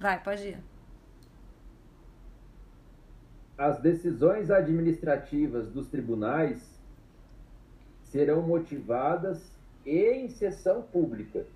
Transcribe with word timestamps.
Vai, 0.00 0.18
pode 0.22 0.48
ir. 0.48 0.58
As 3.58 3.78
decisões 3.78 4.50
administrativas 4.50 5.68
dos 5.68 5.88
tribunais 5.88 6.80
serão 8.04 8.40
motivadas 8.40 9.52
em 9.84 10.26
sessão 10.30 10.80
pública. 10.80 11.46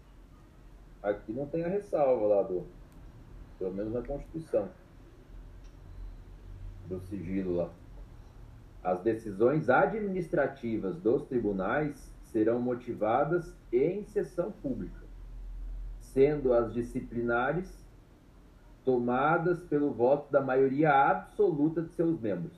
Aqui 1.02 1.32
não 1.32 1.46
tem 1.46 1.64
a 1.64 1.68
ressalva 1.68 2.26
lá 2.26 2.42
do, 2.42 2.66
pelo 3.58 3.72
menos 3.72 3.94
na 3.94 4.02
Constituição, 4.02 4.68
do 6.86 7.00
sigilo 7.00 7.56
lá. 7.56 7.70
As 8.82 9.00
decisões 9.00 9.70
administrativas 9.70 11.00
dos 11.00 11.22
tribunais 11.22 12.12
serão 12.24 12.60
motivadas 12.60 13.56
em 13.72 14.04
sessão 14.04 14.52
pública, 14.52 15.00
sendo 15.98 16.52
as 16.52 16.74
disciplinares 16.74 17.83
tomadas 18.84 19.60
pelo 19.64 19.90
voto 19.92 20.30
da 20.30 20.40
maioria 20.40 20.92
absoluta 20.92 21.82
de 21.82 21.90
seus 21.92 22.20
membros. 22.20 22.52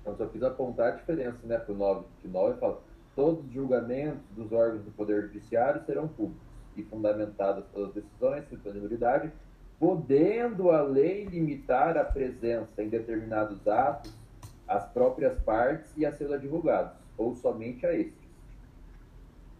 Então 0.00 0.16
só 0.16 0.26
quis 0.26 0.42
apontar 0.42 0.92
a 0.92 0.96
diferença, 0.96 1.38
né, 1.46 1.58
para 1.58 1.72
o 1.72 1.76
9, 1.76 2.06
que 2.20 2.28
9 2.28 2.58
fala 2.58 2.80
todos 3.14 3.44
os 3.44 3.52
julgamentos 3.52 4.24
dos 4.34 4.50
órgãos 4.52 4.82
do 4.84 4.90
Poder 4.92 5.22
Judiciário 5.22 5.84
serão 5.84 6.08
públicos 6.08 6.42
e 6.76 6.82
fundamentadas 6.82 7.64
pelas 7.66 7.92
decisões, 7.92 8.44
sem 8.48 8.72
nulidade, 8.72 9.30
podendo 9.78 10.70
a 10.70 10.80
lei 10.80 11.26
limitar 11.26 11.98
a 11.98 12.04
presença 12.04 12.82
em 12.82 12.88
determinados 12.88 13.66
atos 13.68 14.21
às 14.66 14.86
próprias 14.86 15.38
partes 15.40 15.90
e 15.96 16.06
a 16.06 16.12
seus 16.12 16.32
advogados, 16.32 16.96
ou 17.16 17.34
somente 17.34 17.86
a 17.86 17.94
estes. 17.94 18.22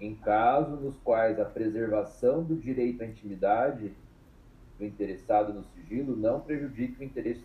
Em 0.00 0.14
casos 0.14 0.80
nos 0.80 0.96
quais 0.98 1.38
a 1.38 1.44
preservação 1.44 2.42
do 2.42 2.56
direito 2.56 3.02
à 3.02 3.06
intimidade 3.06 3.92
do 4.78 4.84
interessado 4.84 5.52
no 5.52 5.62
sigilo 5.62 6.16
não 6.16 6.40
prejudique 6.40 7.00
o 7.00 7.04
interesse 7.04 7.44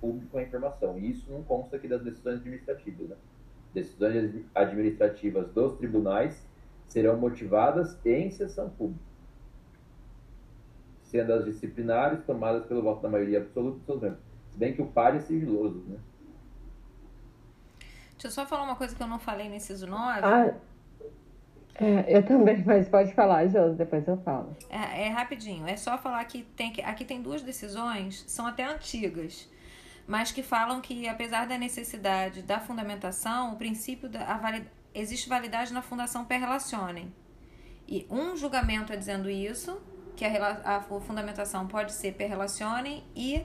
público 0.00 0.36
à 0.36 0.42
informação. 0.42 0.98
E 0.98 1.10
isso 1.10 1.30
não 1.30 1.42
consta 1.42 1.76
aqui 1.76 1.88
das 1.88 2.02
decisões 2.02 2.40
administrativas. 2.40 3.08
Né? 3.08 3.16
Decisões 3.72 4.44
administrativas 4.54 5.48
dos 5.52 5.74
tribunais 5.78 6.46
serão 6.86 7.16
motivadas 7.16 7.98
em 8.04 8.30
sessão 8.30 8.70
pública, 8.70 9.04
sendo 11.02 11.32
as 11.32 11.44
disciplinares 11.44 12.22
tomadas 12.24 12.64
pelo 12.66 12.82
voto 12.82 13.02
da 13.02 13.08
maioria 13.08 13.38
absoluta 13.38 13.78
dos 13.78 13.86
seus 13.86 14.00
membros. 14.00 14.22
Se 14.50 14.58
bem 14.58 14.74
que 14.74 14.82
o 14.82 14.86
par 14.86 15.16
é 15.16 15.20
sigiloso, 15.20 15.82
né? 15.88 15.98
Deixa 18.16 18.28
eu 18.28 18.30
só 18.30 18.46
falar 18.46 18.62
uma 18.62 18.76
coisa 18.76 18.96
que 18.96 19.02
eu 19.02 19.06
não 19.06 19.18
falei 19.18 19.48
nesse 19.48 19.72
ISO 19.72 19.86
9. 19.86 20.20
Ah, 20.22 20.54
é, 21.78 22.16
eu 22.16 22.22
também, 22.24 22.64
mas 22.64 22.88
pode 22.88 23.12
falar, 23.12 23.46
Josi, 23.48 23.76
depois 23.76 24.08
eu 24.08 24.16
falo. 24.22 24.56
É, 24.70 25.06
é, 25.06 25.08
rapidinho, 25.10 25.66
é 25.66 25.76
só 25.76 25.98
falar 25.98 26.24
que 26.24 26.42
tem 26.42 26.72
que 26.72 26.80
aqui 26.80 27.04
tem 27.04 27.20
duas 27.20 27.42
decisões, 27.42 28.24
são 28.26 28.46
até 28.46 28.64
antigas, 28.64 29.46
mas 30.06 30.32
que 30.32 30.42
falam 30.42 30.80
que 30.80 31.06
apesar 31.06 31.46
da 31.46 31.58
necessidade 31.58 32.40
da 32.40 32.58
fundamentação, 32.58 33.52
o 33.52 33.56
princípio 33.56 34.08
da 34.08 34.38
valid, 34.38 34.66
existe 34.94 35.28
validade 35.28 35.74
na 35.74 35.82
fundação 35.82 36.24
per 36.24 36.40
relacionem. 36.40 37.12
E 37.86 38.06
um 38.10 38.34
julgamento 38.34 38.94
é 38.94 38.96
dizendo 38.96 39.28
isso, 39.28 39.78
que 40.16 40.24
a, 40.24 40.62
a 40.64 40.80
fundamentação 40.80 41.66
pode 41.66 41.92
ser 41.92 42.14
per 42.14 42.30
relacionem, 42.30 43.04
e 43.14 43.44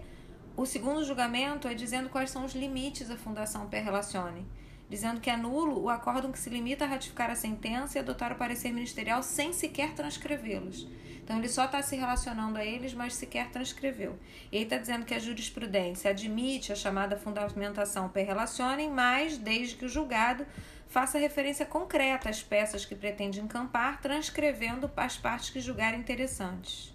o 0.56 0.66
segundo 0.66 1.04
julgamento 1.04 1.68
é 1.68 1.74
dizendo 1.74 2.08
quais 2.08 2.30
são 2.30 2.46
os 2.46 2.56
limites 2.56 3.10
da 3.10 3.18
fundação 3.18 3.68
per 3.68 3.84
relacionem 3.84 4.48
dizendo 4.92 5.22
que 5.22 5.30
é 5.30 5.38
nulo 5.38 5.82
o 5.82 5.90
acórdão 5.90 6.34
que 6.34 6.38
se 6.38 6.50
limita 6.50 6.84
a 6.84 6.88
ratificar 6.88 7.32
a 7.32 7.36
sentença 7.36 7.98
e 7.98 8.02
adotar 8.02 8.34
o 8.34 8.36
parecer 8.36 8.74
ministerial 8.74 9.24
sem 9.24 9.54
sequer 9.54 9.94
transcrevê-los. 9.94 10.86
Então 11.24 11.38
ele 11.38 11.48
só 11.48 11.64
está 11.64 11.82
se 11.82 11.96
relacionando 11.96 12.58
a 12.58 12.66
eles, 12.66 12.94
mas 12.94 13.14
sequer 13.14 13.50
transcreveu. 13.52 14.20
E 14.52 14.58
aí 14.58 14.64
está 14.64 14.76
dizendo 14.76 15.06
que 15.06 15.14
a 15.14 15.20
jurisprudência 15.20 16.12
admite 16.12 16.74
a 16.74 16.76
chamada 16.76 17.16
fundamentação 17.16 18.10
per 18.10 18.26
relacionem, 18.26 18.90
mas 18.90 19.38
desde 19.38 19.78
que 19.78 19.86
o 19.86 19.90
julgado 19.90 20.46
faça 20.90 21.18
referência 21.18 21.66
concreta 21.66 22.30
às 22.30 22.44
peças 22.44 22.84
que 22.84 22.94
pretende 22.94 23.40
encampar, 23.40 24.02
transcrevendo 24.02 24.92
as 24.98 25.16
partes 25.16 25.52
que 25.52 25.62
julgarem 25.62 26.02
interessantes. 26.02 26.91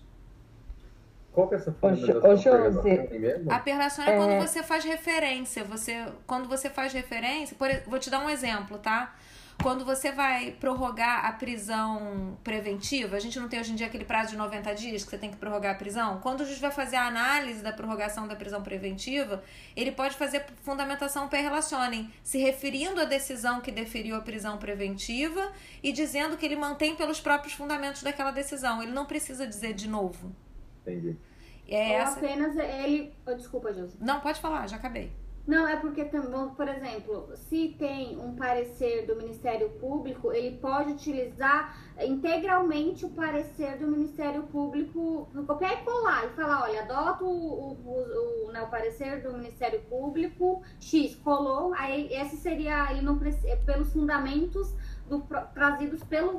Qual 1.37 1.49
que 1.49 1.55
é 1.55 1.59
essa 1.59 1.71
fundamentação? 1.71 2.33
A 3.51 3.59
perlação 3.59 4.03
é, 4.07 4.15
é 4.15 4.17
quando 4.17 4.41
você 4.41 4.63
faz 4.63 4.83
referência. 4.83 5.65
Você, 5.65 6.07
quando 6.27 6.49
você 6.49 6.71
faz 6.71 6.95
referência, 6.95 7.55
por, 7.59 7.69
vou 7.87 7.99
te 7.99 8.09
dar 8.09 8.21
um 8.21 8.31
exemplo, 8.31 8.79
tá? 8.79 9.15
Quando 9.63 9.85
você 9.85 10.11
vai 10.11 10.53
prorrogar 10.53 11.27
a 11.27 11.33
prisão 11.33 12.39
preventiva, 12.43 13.17
a 13.17 13.21
gente 13.21 13.39
não 13.39 13.51
tem 13.51 13.61
hoje 13.61 13.73
em 13.73 13.75
dia 13.75 13.87
aquele 13.87 14.07
prazo 14.07 14.31
de 14.31 14.39
90 14.39 14.75
dias 14.77 15.05
que 15.05 15.11
você 15.11 15.19
tem 15.19 15.31
que 15.31 15.37
prorrogar 15.37 15.75
a 15.75 15.79
prisão. 15.79 16.21
Quando 16.21 16.41
o 16.41 16.47
juiz 16.47 16.59
vai 16.59 16.71
fazer 16.71 16.97
a 16.97 17.07
análise 17.07 17.63
da 17.63 17.71
prorrogação 17.71 18.27
da 18.27 18.35
prisão 18.35 18.63
preventiva, 18.63 19.43
ele 19.77 19.93
pode 19.93 20.17
fazer 20.17 20.43
fundamentação 20.63 21.29
per 21.29 21.43
relacionem, 21.43 22.11
se 22.23 22.39
referindo 22.39 22.99
à 22.99 23.05
decisão 23.05 23.61
que 23.61 23.71
deferiu 23.71 24.17
a 24.17 24.23
prisão 24.23 24.57
preventiva 24.57 25.53
e 25.83 25.93
dizendo 25.93 26.39
que 26.39 26.47
ele 26.47 26.57
mantém 26.57 26.97
pelos 26.97 27.21
próprios 27.21 27.53
fundamentos 27.53 28.03
daquela 28.03 28.31
decisão. 28.31 28.83
Ele 28.83 28.93
não 28.93 29.05
precisa 29.05 29.47
dizer 29.47 29.75
de 29.75 29.87
novo. 29.87 30.35
Entendi. 30.87 31.17
É 31.69 31.97
Ou 31.97 31.97
essa... 31.97 32.19
apenas 32.19 32.57
ele. 32.57 33.13
Oh, 33.27 33.35
desculpa, 33.35 33.73
José. 33.73 33.97
Não, 34.01 34.21
pode 34.21 34.41
falar, 34.41 34.67
já 34.69 34.77
acabei. 34.77 35.13
Não, 35.47 35.67
é 35.69 35.77
porque, 35.77 36.05
por 36.57 36.69
exemplo, 36.69 37.29
se 37.37 37.77
tem 37.79 38.19
um 38.19 38.35
parecer 38.35 39.07
do 39.07 39.15
Ministério 39.15 39.71
Público, 39.79 40.33
ele 40.33 40.57
pode 40.57 40.91
utilizar 40.91 41.79
integralmente 42.01 43.07
o 43.07 43.11
parecer 43.11 43.79
do 43.79 43.87
Ministério 43.87 44.43
Público, 44.45 45.29
copiar 45.47 45.75
e 45.75 45.85
colar 45.85 46.27
e 46.27 46.31
falar, 46.31 46.65
olha, 46.65 46.83
adota 46.83 47.23
o, 47.23 47.29
o, 47.29 48.47
o, 48.49 48.51
né, 48.51 48.61
o 48.61 48.67
parecer 48.67 49.23
do 49.23 49.35
Ministério 49.35 49.81
Público, 49.83 50.65
X, 50.81 51.15
colou, 51.15 51.73
aí 51.75 52.13
esse 52.13 52.37
seria, 52.39 52.91
ele 52.91 53.03
não 53.03 53.17
precisa, 53.17 53.57
pelos 53.59 53.93
fundamentos 53.93 54.75
do, 55.09 55.21
trazidos 55.55 56.03
pelo 56.05 56.39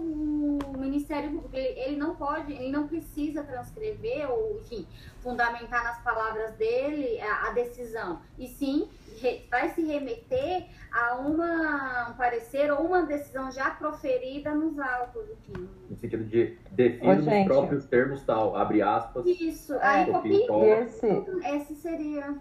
Ministério 0.77 1.31
Público. 1.31 1.55
Ele, 1.55 1.79
ele, 1.79 1.95
não 1.97 2.15
pode, 2.15 2.53
ele 2.53 2.69
não 2.69 2.87
precisa 2.87 3.43
transcrever 3.43 4.29
ou, 4.29 4.59
enfim, 4.59 4.85
fundamentar 5.21 5.83
nas 5.83 6.01
palavras 6.01 6.53
dele 6.55 7.19
a, 7.21 7.49
a 7.49 7.51
decisão. 7.51 8.21
E 8.37 8.47
sim, 8.47 8.87
re, 9.21 9.45
vai 9.49 9.69
se 9.69 9.81
remeter 9.81 10.65
a 10.91 11.15
uma, 11.15 12.09
um 12.09 12.13
parecer 12.13 12.71
ou 12.71 12.85
uma 12.85 13.03
decisão 13.03 13.51
já 13.51 13.69
proferida 13.71 14.53
nos 14.53 14.77
autos. 14.79 15.23
Enfim. 15.29 15.69
No 15.89 15.97
sentido 15.97 16.23
de 16.25 16.57
definir 16.71 17.17
nos 17.17 17.45
próprios 17.45 17.85
termos 17.85 18.21
tal, 18.23 18.55
abre 18.55 18.81
aspas. 18.81 19.25
Isso, 19.25 19.73
aí 19.81 20.05
copia. 20.11 20.81
Esse, 20.81 21.07
esse 21.45 21.75
seria 21.75 22.35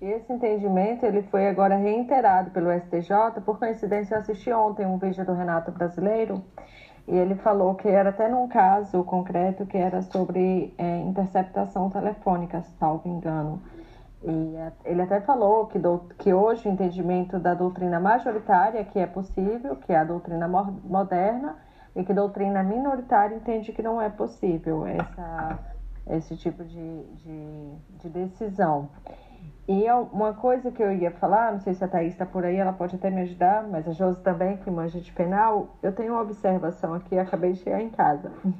esse 0.00 0.32
entendimento 0.32 1.04
ele 1.04 1.22
foi 1.22 1.48
agora 1.48 1.76
reiterado 1.76 2.50
pelo 2.50 2.72
STJ. 2.72 3.40
Por 3.44 3.58
coincidência, 3.58 4.14
eu 4.14 4.20
assisti 4.20 4.50
ontem 4.52 4.86
um 4.86 4.98
vídeo 4.98 5.24
do 5.24 5.34
Renato 5.34 5.70
Brasileiro 5.70 6.42
e 7.06 7.16
ele 7.16 7.34
falou 7.34 7.74
que 7.74 7.88
era 7.88 8.10
até 8.10 8.28
num 8.28 8.48
caso 8.48 9.04
concreto 9.04 9.66
que 9.66 9.76
era 9.76 10.00
sobre 10.00 10.72
é, 10.78 10.98
interceptação 11.00 11.90
telefônica, 11.90 12.62
salvo 12.78 13.08
engano. 13.08 13.60
E 14.22 14.56
é, 14.56 14.72
ele 14.84 15.02
até 15.02 15.20
falou 15.20 15.66
que, 15.66 15.78
do, 15.78 15.98
que 16.18 16.32
hoje 16.32 16.68
o 16.68 16.72
entendimento 16.72 17.38
da 17.38 17.52
doutrina 17.52 17.98
majoritária 18.00 18.84
que 18.84 18.98
é 18.98 19.06
possível, 19.06 19.76
que 19.76 19.92
é 19.92 19.98
a 19.98 20.04
doutrina 20.04 20.48
moderna, 20.48 21.56
e 21.94 22.04
que 22.04 22.14
doutrina 22.14 22.62
minoritária 22.62 23.34
entende 23.34 23.72
que 23.72 23.82
não 23.82 24.00
é 24.00 24.08
possível 24.08 24.86
essa, 24.86 25.58
esse 26.08 26.36
tipo 26.36 26.64
de, 26.64 27.02
de, 27.16 27.72
de 28.02 28.08
decisão. 28.08 28.88
E 29.70 29.86
é 29.86 29.94
uma 29.94 30.34
coisa 30.34 30.72
que 30.72 30.82
eu 30.82 30.92
ia 30.92 31.12
falar, 31.12 31.52
não 31.52 31.60
sei 31.60 31.74
se 31.74 31.84
a 31.84 31.86
Thaís 31.86 32.14
está 32.14 32.26
por 32.26 32.44
aí, 32.44 32.56
ela 32.56 32.72
pode 32.72 32.96
até 32.96 33.08
me 33.08 33.20
ajudar, 33.20 33.62
mas 33.68 33.86
a 33.86 33.92
Josi 33.92 34.20
também, 34.20 34.56
que 34.56 34.68
manja 34.68 35.00
de 35.00 35.12
penal, 35.12 35.76
eu 35.80 35.92
tenho 35.92 36.12
uma 36.14 36.22
observação 36.22 36.92
aqui, 36.92 37.16
acabei 37.16 37.52
de 37.52 37.60
chegar 37.60 37.80
em 37.80 37.88
casa. 37.88 38.32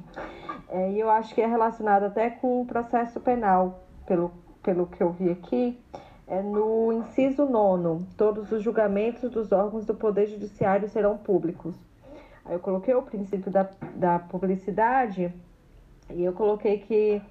É, 0.73 0.89
e 0.89 0.97
eu 0.97 1.09
acho 1.09 1.35
que 1.35 1.41
é 1.41 1.45
relacionado 1.45 2.03
até 2.03 2.29
com 2.29 2.61
o 2.61 2.65
processo 2.65 3.19
penal, 3.19 3.83
pelo, 4.07 4.31
pelo 4.63 4.87
que 4.87 5.03
eu 5.03 5.11
vi 5.11 5.29
aqui. 5.29 5.77
É 6.25 6.41
no 6.41 6.93
inciso 6.93 7.45
nono, 7.45 8.07
todos 8.15 8.49
os 8.53 8.63
julgamentos 8.63 9.29
dos 9.29 9.51
órgãos 9.51 9.85
do 9.85 9.93
Poder 9.93 10.27
Judiciário 10.27 10.87
serão 10.87 11.17
públicos. 11.17 11.75
Aí 12.45 12.53
eu 12.53 12.59
coloquei 12.61 12.95
o 12.95 13.01
princípio 13.01 13.51
da, 13.51 13.69
da 13.95 14.17
publicidade 14.17 15.33
e 16.15 16.23
eu 16.23 16.33
coloquei 16.33 16.79
que 16.79 17.21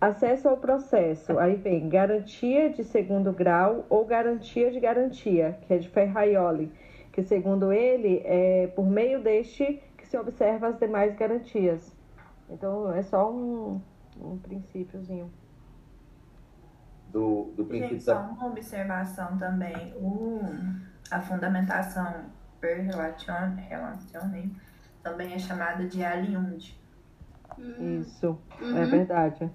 acesso 0.00 0.48
ao 0.48 0.56
processo, 0.56 1.38
aí 1.38 1.56
vem 1.56 1.88
garantia 1.88 2.70
de 2.70 2.84
segundo 2.84 3.32
grau 3.32 3.84
ou 3.88 4.04
garantia 4.04 4.70
de 4.70 4.80
garantia, 4.80 5.58
que 5.62 5.74
é 5.74 5.78
de 5.78 5.88
Ferraioli, 5.88 6.72
que 7.12 7.22
segundo 7.22 7.72
ele 7.72 8.22
é 8.24 8.68
por 8.68 8.86
meio 8.86 9.22
deste 9.22 9.82
que 9.96 10.06
se 10.06 10.16
observa 10.16 10.68
as 10.68 10.78
demais 10.78 11.14
garantias. 11.16 11.94
Então 12.48 12.92
é 12.92 13.02
só 13.02 13.30
um, 13.30 13.80
um 14.20 14.38
princípiozinho. 14.38 15.30
Do, 17.08 17.52
do 17.56 17.64
princípio 17.64 17.96
Gente, 17.96 18.04
só 18.04 18.20
uma 18.20 18.46
observação 18.46 19.36
também. 19.36 19.92
O, 19.96 20.40
a 21.10 21.20
fundamentação 21.20 22.26
per 22.60 22.84
relazione 22.84 24.56
também 25.02 25.32
é 25.34 25.38
chamada 25.38 25.86
de 25.86 26.04
aliund. 26.04 26.79
Isso, 27.78 28.38
é 28.74 28.84
verdade. 28.86 29.50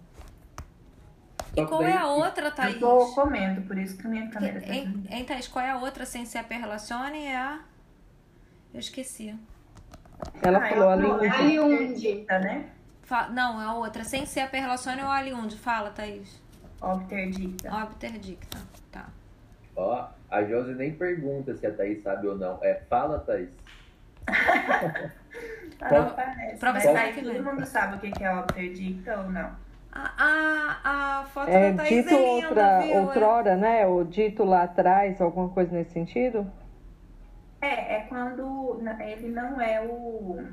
E 1.55 1.65
qual 1.65 1.81
é 1.83 1.97
a 1.97 2.07
outra, 2.07 2.51
Thaís? 2.51 2.75
Eu 2.75 2.79
tô 2.81 3.05
comendo, 3.13 3.61
por 3.61 3.77
isso 3.77 3.97
que 3.97 4.07
minha 4.07 4.29
câmera 4.29 4.59
tá 4.61 4.73
Hein, 4.73 5.03
hein, 5.09 5.23
Thaís, 5.25 5.47
qual 5.47 5.63
é 5.63 5.71
a 5.71 5.77
outra 5.77 6.05
sem 6.05 6.25
ser 6.25 6.39
a 6.39 6.43
perrelacione? 6.43 7.25
É 7.25 7.37
a... 7.37 7.59
Eu 8.73 8.79
esqueci. 8.79 9.33
Ela 10.41 10.57
Ah, 10.59 10.69
falou 10.69 10.97
tô- 11.17 11.23
é 11.23 11.29
Aliund. 11.29 12.25
Tá, 12.27 12.39
né? 12.39 12.69
Fa- 13.03 13.29
Não, 13.29 13.61
é 13.61 13.65
a 13.65 13.73
outra. 13.73 14.03
Sem 14.03 14.25
ser 14.25 14.41
a 14.41 14.47
perrelacione 14.47 15.01
ou 15.01 15.07
a 15.07 15.15
aliund. 15.17 15.55
Fala, 15.57 15.91
Thaís. 15.91 16.41
Obterdicta. 16.81 17.73
Obterdicta. 17.83 18.57
Tá. 18.91 19.07
Ó, 19.77 20.07
a 20.29 20.43
Josi 20.43 20.73
nem 20.73 20.93
pergunta 20.93 21.55
se 21.55 21.65
a 21.65 21.71
Thaís 21.73 22.03
sabe 22.03 22.27
ou 22.27 22.37
não. 22.37 22.59
É, 22.61 22.75
fala, 22.89 23.19
Thaís. 23.19 23.49
Ah, 25.81 26.13
pra 26.59 26.73
Mas 26.73 26.83
você 26.83 26.89
aí 26.89 27.13
que 27.13 27.21
todo 27.21 27.43
mundo 27.43 27.65
sabe 27.65 27.95
o 27.95 27.99
que 27.99 28.23
é 28.23 28.33
obterdicta 28.33 29.17
ou 29.19 29.29
não. 29.31 29.55
A, 29.91 30.11
a, 30.17 31.19
a 31.21 31.23
foto 31.25 31.49
É 31.49 31.71
da 31.71 31.83
Thaís 31.83 32.03
dito 32.03 32.13
é 32.13 32.17
linda, 32.17 32.47
outra, 32.47 32.81
viu? 32.81 32.95
outrora, 33.01 33.55
né? 33.55 33.87
Ou 33.87 34.03
dito 34.03 34.43
lá 34.43 34.63
atrás, 34.63 35.21
alguma 35.21 35.49
coisa 35.49 35.71
nesse 35.73 35.91
sentido? 35.91 36.51
É, 37.61 37.95
é 37.95 37.99
quando 38.09 38.81
ele 38.99 39.29
não 39.29 39.59
é 39.61 39.81
o. 39.81 40.45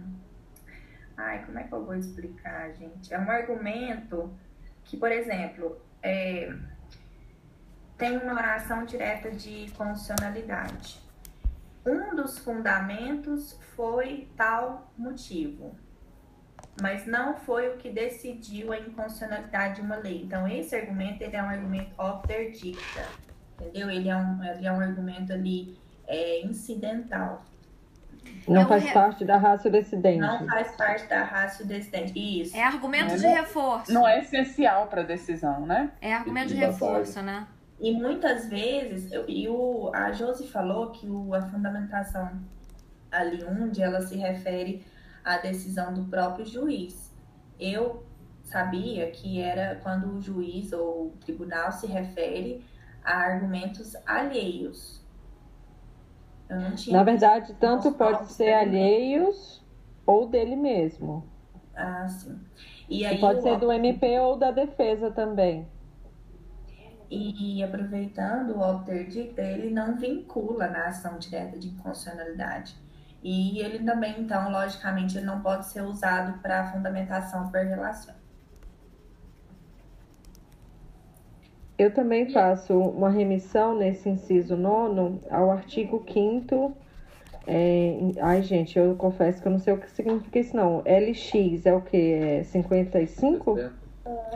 Ai, 1.17 1.45
como 1.45 1.59
é 1.59 1.65
que 1.65 1.73
eu 1.73 1.85
vou 1.85 1.95
explicar, 1.95 2.71
gente? 2.73 3.13
É 3.13 3.19
um 3.19 3.31
argumento 3.31 4.33
que, 4.85 4.97
por 4.97 5.11
exemplo, 5.11 5.77
é, 6.03 6.53
tem 7.99 8.17
uma 8.19 8.55
ação 8.55 8.85
direta 8.85 9.31
de 9.31 9.71
constitucionalidade. 9.77 11.01
Um 11.85 12.15
dos 12.15 12.39
fundamentos 12.39 13.59
foi 13.75 14.29
tal 14.37 14.93
motivo, 14.97 15.75
mas 16.81 17.07
não 17.07 17.35
foi 17.35 17.69
o 17.75 17.77
que 17.77 17.91
decidiu 17.91 18.73
a 18.73 18.79
inconstitucionalidade 18.79 19.77
de 19.77 19.81
uma 19.83 19.97
lei. 19.97 20.23
Então, 20.23 20.47
esse 20.47 20.77
argumento 20.77 21.23
ele 21.23 21.35
é 21.37 21.43
um 21.43 21.49
argumento 21.49 21.91
obterdicta, 22.01 23.05
entendeu? 23.61 23.91
Ele 23.91 24.09
é 24.09 24.17
um, 24.17 24.45
ele 24.45 24.67
é 24.67 24.73
um 24.73 24.81
argumento 24.81 25.33
ali 25.33 25.77
é, 26.07 26.45
incidental. 26.47 27.43
Não 28.47 28.63
É 28.63 28.67
faz 28.67 28.85
re- 28.85 28.93
parte 28.93 29.25
da 29.25 29.37
raça 29.37 29.69
decidente. 29.69 30.21
Não 30.21 30.47
faz 30.47 30.71
parte 30.77 31.09
da 31.09 31.25
raça 31.25 31.65
decidente. 31.65 32.13
Isso. 32.43 32.57
É 32.57 32.63
argumento 32.63 33.15
É, 33.15 33.17
de 33.17 33.23
não- 33.27 33.35
reforço. 33.35 33.93
Não 33.93 34.07
é 34.07 34.21
essencial 34.21 34.87
para 34.87 35.03
decisão, 35.03 35.67
né? 35.67 35.91
É 36.01 36.15
argumento 36.15 36.49
de 36.49 36.55
reforço, 36.55 37.21
né? 37.21 37.45
E 37.83 37.91
muitas 37.91 38.49
vezes, 38.49 39.11
eu, 39.11 39.29
e 39.29 39.49
o, 39.49 39.91
a 39.93 40.13
Josi 40.13 40.47
falou 40.47 40.93
que 40.93 41.09
o, 41.09 41.35
a 41.35 41.43
fundamentação 41.43 42.41
ali 43.11 43.43
onde 43.45 43.83
ela 43.83 44.01
se 44.01 44.15
refere 44.17 44.87
à 45.25 45.37
decisão 45.39 45.93
do 45.93 46.05
próprio 46.05 46.47
juiz. 46.47 47.13
Eu 47.59 48.05
sabia 48.45 49.11
que 49.11 49.41
era 49.41 49.81
quando 49.83 50.15
o 50.15 50.21
juiz 50.21 50.73
ou 50.73 51.09
o 51.09 51.11
tribunal 51.19 51.73
se 51.73 51.89
refere 51.89 52.65
a 53.03 53.15
argumentos 53.15 53.97
alheios. 54.07 55.05
Eu 56.49 56.61
não 56.61 56.77
tinha 56.77 56.97
Na 56.97 57.03
verdade, 57.03 57.53
tanto 57.55 57.91
pode 57.95 58.31
ser 58.31 58.53
alheios 58.53 59.61
ou 60.07 60.29
dele 60.29 60.55
mesmo. 60.55 61.25
Ah, 61.75 62.07
sim. 62.09 62.39
E 62.89 63.05
aí 63.05 63.19
pode 63.19 63.43
ser 63.43 63.59
do 63.59 63.73
MP 63.73 64.21
ou 64.21 64.37
da 64.37 64.53
defesa 64.53 65.11
também. 65.11 65.67
E 67.15 67.63
aproveitando, 67.63 68.57
o 68.57 68.63
obterdicta, 68.63 69.43
ele 69.43 69.69
não 69.69 69.97
vincula 69.97 70.67
na 70.69 70.87
ação 70.87 71.19
direta 71.19 71.59
de 71.59 71.69
inconstitucionalidade. 71.69 72.75
E 73.23 73.59
ele 73.59 73.85
também, 73.85 74.19
então, 74.19 74.51
logicamente, 74.51 75.19
ele 75.19 75.27
não 75.27 75.43
pode 75.43 75.67
ser 75.67 75.83
usado 75.83 76.41
para 76.41 76.73
fundamentação 76.73 77.51
por 77.51 77.61
relação. 77.61 78.15
Eu 81.77 81.93
também 81.93 82.31
faço 82.33 82.79
uma 82.79 83.11
remissão 83.11 83.77
nesse 83.77 84.09
inciso 84.09 84.57
nono 84.57 85.21
ao 85.31 85.51
artigo 85.51 86.03
5 86.11 86.75
é, 87.47 87.99
ai, 88.21 88.41
gente, 88.43 88.79
eu 88.79 88.95
confesso 88.95 89.43
que 89.43 89.49
eu 89.49 89.53
não 89.53 89.59
sei 89.59 89.75
o 89.75 89.79
que 89.79 89.91
significa 89.91 90.39
isso, 90.39 90.57
não. 90.57 90.79
LX 90.79 91.67
é 91.67 91.75
o 91.75 91.81
que? 91.81 92.13
É 92.13 92.45
55? 92.45 93.59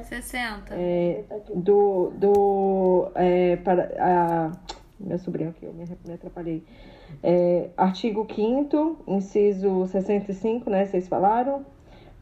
60. 0.04 0.74
É, 0.74 1.24
do. 1.54 2.10
do 2.16 3.10
é, 3.14 3.56
para, 3.56 3.92
a, 3.98 4.52
meu 4.98 5.18
sobrinho 5.18 5.50
aqui, 5.50 5.66
eu 5.66 5.72
me, 5.72 5.84
me 6.06 6.14
atrapalhei. 6.14 6.64
É, 7.22 7.70
artigo 7.76 8.26
5, 8.32 9.04
inciso 9.06 9.86
65, 9.86 10.70
né? 10.70 10.86
Vocês 10.86 11.08
falaram. 11.08 11.64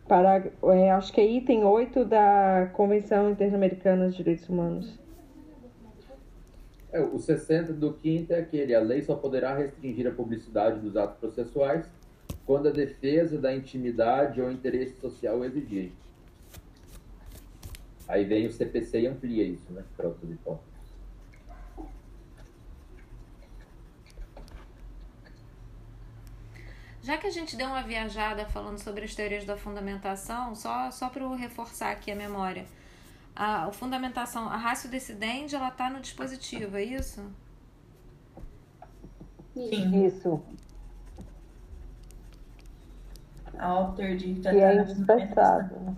Para, 0.07 0.45
é, 0.65 0.91
acho 0.91 1.11
que 1.15 1.21
é 1.21 1.27
item 1.27 1.65
8 1.65 2.05
da 2.05 2.69
Convenção 2.75 3.31
Interamericana 3.31 4.11
de 4.11 4.17
Direitos 4.19 4.47
Humanos. 4.51 4.99
É, 6.93 7.01
o 7.01 7.19
60 7.19 7.73
do 7.73 7.95
quinto 7.95 8.33
é 8.33 8.39
aquele, 8.39 8.75
a 8.75 8.81
lei 8.81 9.03
só 9.03 9.17
poderá 9.17 9.57
restringir 9.57 10.07
a 10.07 10.11
publicidade 10.11 10.79
dos 10.79 10.95
atos 10.95 11.17
processuais 11.19 11.89
quando 12.47 12.69
a 12.69 12.71
defesa 12.71 13.39
da 13.39 13.55
intimidade 13.55 14.41
ou 14.41 14.53
interesse 14.53 15.01
social 15.01 15.45
exigir. 15.45 15.91
Aí 18.07 18.25
vem 18.25 18.47
o 18.47 18.53
CPC 18.53 19.01
e 19.01 19.07
amplia 19.07 19.45
isso, 19.45 19.73
né, 19.73 19.83
para 19.97 20.09
outros 20.09 20.31
hipóteses. 20.31 20.75
Já 27.03 27.19
que 27.19 27.27
a 27.27 27.31
gente 27.31 27.55
deu 27.55 27.67
uma 27.67 27.83
viajada 27.83 28.47
falando 28.47 28.79
sobre 28.79 29.05
as 29.05 29.15
teorias 29.15 29.45
da 29.45 29.59
fundamentação, 29.59 30.55
só, 30.55 30.91
só 30.91 31.11
para 31.11 31.23
eu 31.23 31.35
reforçar 31.35 31.91
aqui 31.93 32.11
a 32.11 32.17
memória. 32.17 32.65
A, 33.37 33.67
a 33.67 33.73
fundamentação, 33.73 34.49
a 34.49 34.57
rácio 34.57 34.89
decidente, 34.89 35.55
ela 35.55 35.69
está 35.69 35.91
no 35.91 36.01
dispositivo, 36.01 36.77
é 36.79 36.85
isso? 36.85 37.21
Sim, 39.55 40.07
Isso. 40.07 40.43
a 43.57 43.81
obterdicta 43.81 44.51
Que 44.51 44.57
é 44.57 44.69
tá 44.69 44.75
na 44.75 44.83
indispensável. 44.83 45.97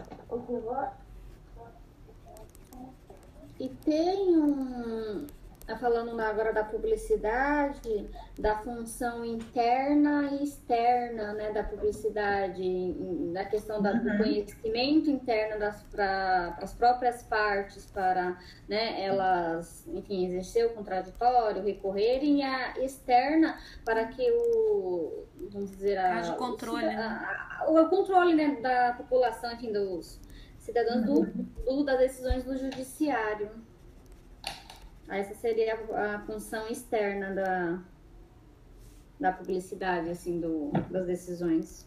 E 3.58 3.69
tem 3.69 4.37
um. 4.37 5.26
tá 5.67 5.76
Falando 5.79 6.19
agora 6.20 6.53
da 6.53 6.62
publicidade, 6.62 8.08
da 8.38 8.56
função 8.58 9.25
interna 9.25 10.29
e 10.31 10.44
externa 10.44 11.32
né, 11.32 11.51
da 11.51 11.65
publicidade, 11.65 12.94
da 13.32 13.44
questão 13.44 13.82
da- 13.82 13.93
do 13.93 14.08
Uhum. 14.10 14.17
conhecimento 14.19 15.10
interno 15.10 15.58
para 15.91 16.56
as 16.63 16.72
próprias 16.72 17.25
partes, 17.25 17.84
para 17.86 18.39
né, 18.69 19.03
elas, 19.05 19.84
enfim, 19.89 20.27
exercer 20.27 20.67
o 20.67 20.70
contraditório, 20.75 21.65
recorrerem, 21.65 22.39
e 22.39 22.43
a 22.44 22.79
externa 22.79 23.58
para 23.84 24.05
que 24.05 24.31
o, 24.31 25.25
vamos 25.51 25.72
dizer, 25.72 25.98
a, 25.98 26.19
Haja 26.19 26.34
controle, 26.34 26.84
o, 26.84 26.86
né? 26.86 26.96
a- 26.96 27.65
a- 27.65 27.70
o 27.70 27.89
controle 27.89 28.34
né, 28.34 28.56
da 28.63 28.93
população, 28.96 29.51
enfim, 29.53 29.72
dos 29.72 30.20
cidadãos 30.67 31.05
do, 31.06 31.25
do- 31.65 31.85
das 31.85 31.99
decisões 31.99 32.44
do 32.44 32.56
judiciário. 32.56 33.51
Essa 35.08 35.35
seria 35.35 35.75
a, 35.75 36.17
a 36.17 36.20
função 36.27 36.67
externa 36.69 37.32
da, 37.32 37.82
da 39.20 39.32
publicidade, 39.32 40.11
assim, 40.11 40.41
do, 40.41 40.70
das 40.91 41.06
decisões. 41.06 41.87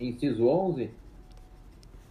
Inciso 0.00 0.46
11, 0.46 0.90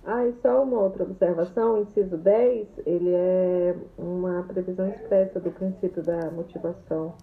Ah, 0.06 0.26
e 0.26 0.34
só 0.42 0.64
uma 0.64 0.80
outra 0.80 1.04
observação, 1.04 1.82
inciso 1.82 2.18
10, 2.18 2.68
ele 2.86 3.10
é 3.14 3.76
uma 3.98 4.44
previsão 4.44 4.88
expressa 4.90 5.40
do 5.40 5.52
princípio 5.52 6.02
da 6.04 6.30
motivação. 6.32 7.14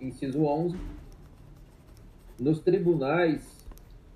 Inciso 0.00 0.44
11, 0.44 0.76
nos 2.38 2.60
tribunais 2.60 3.60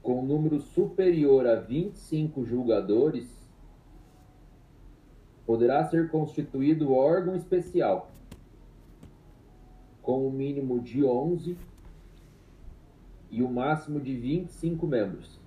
com 0.02 0.22
número 0.22 0.60
superior 0.60 1.46
a 1.46 1.56
25 1.56 2.44
julgadores, 2.44 3.30
poderá 5.46 5.84
ser 5.88 6.10
constituído 6.10 6.92
órgão 6.92 7.34
especial, 7.34 8.10
com 10.02 10.26
o 10.26 10.30
mínimo 10.30 10.80
de 10.80 11.04
11 11.04 11.56
e 13.30 13.42
o 13.42 13.50
máximo 13.50 13.98
de 13.98 14.14
25 14.14 14.86
membros, 14.86 15.40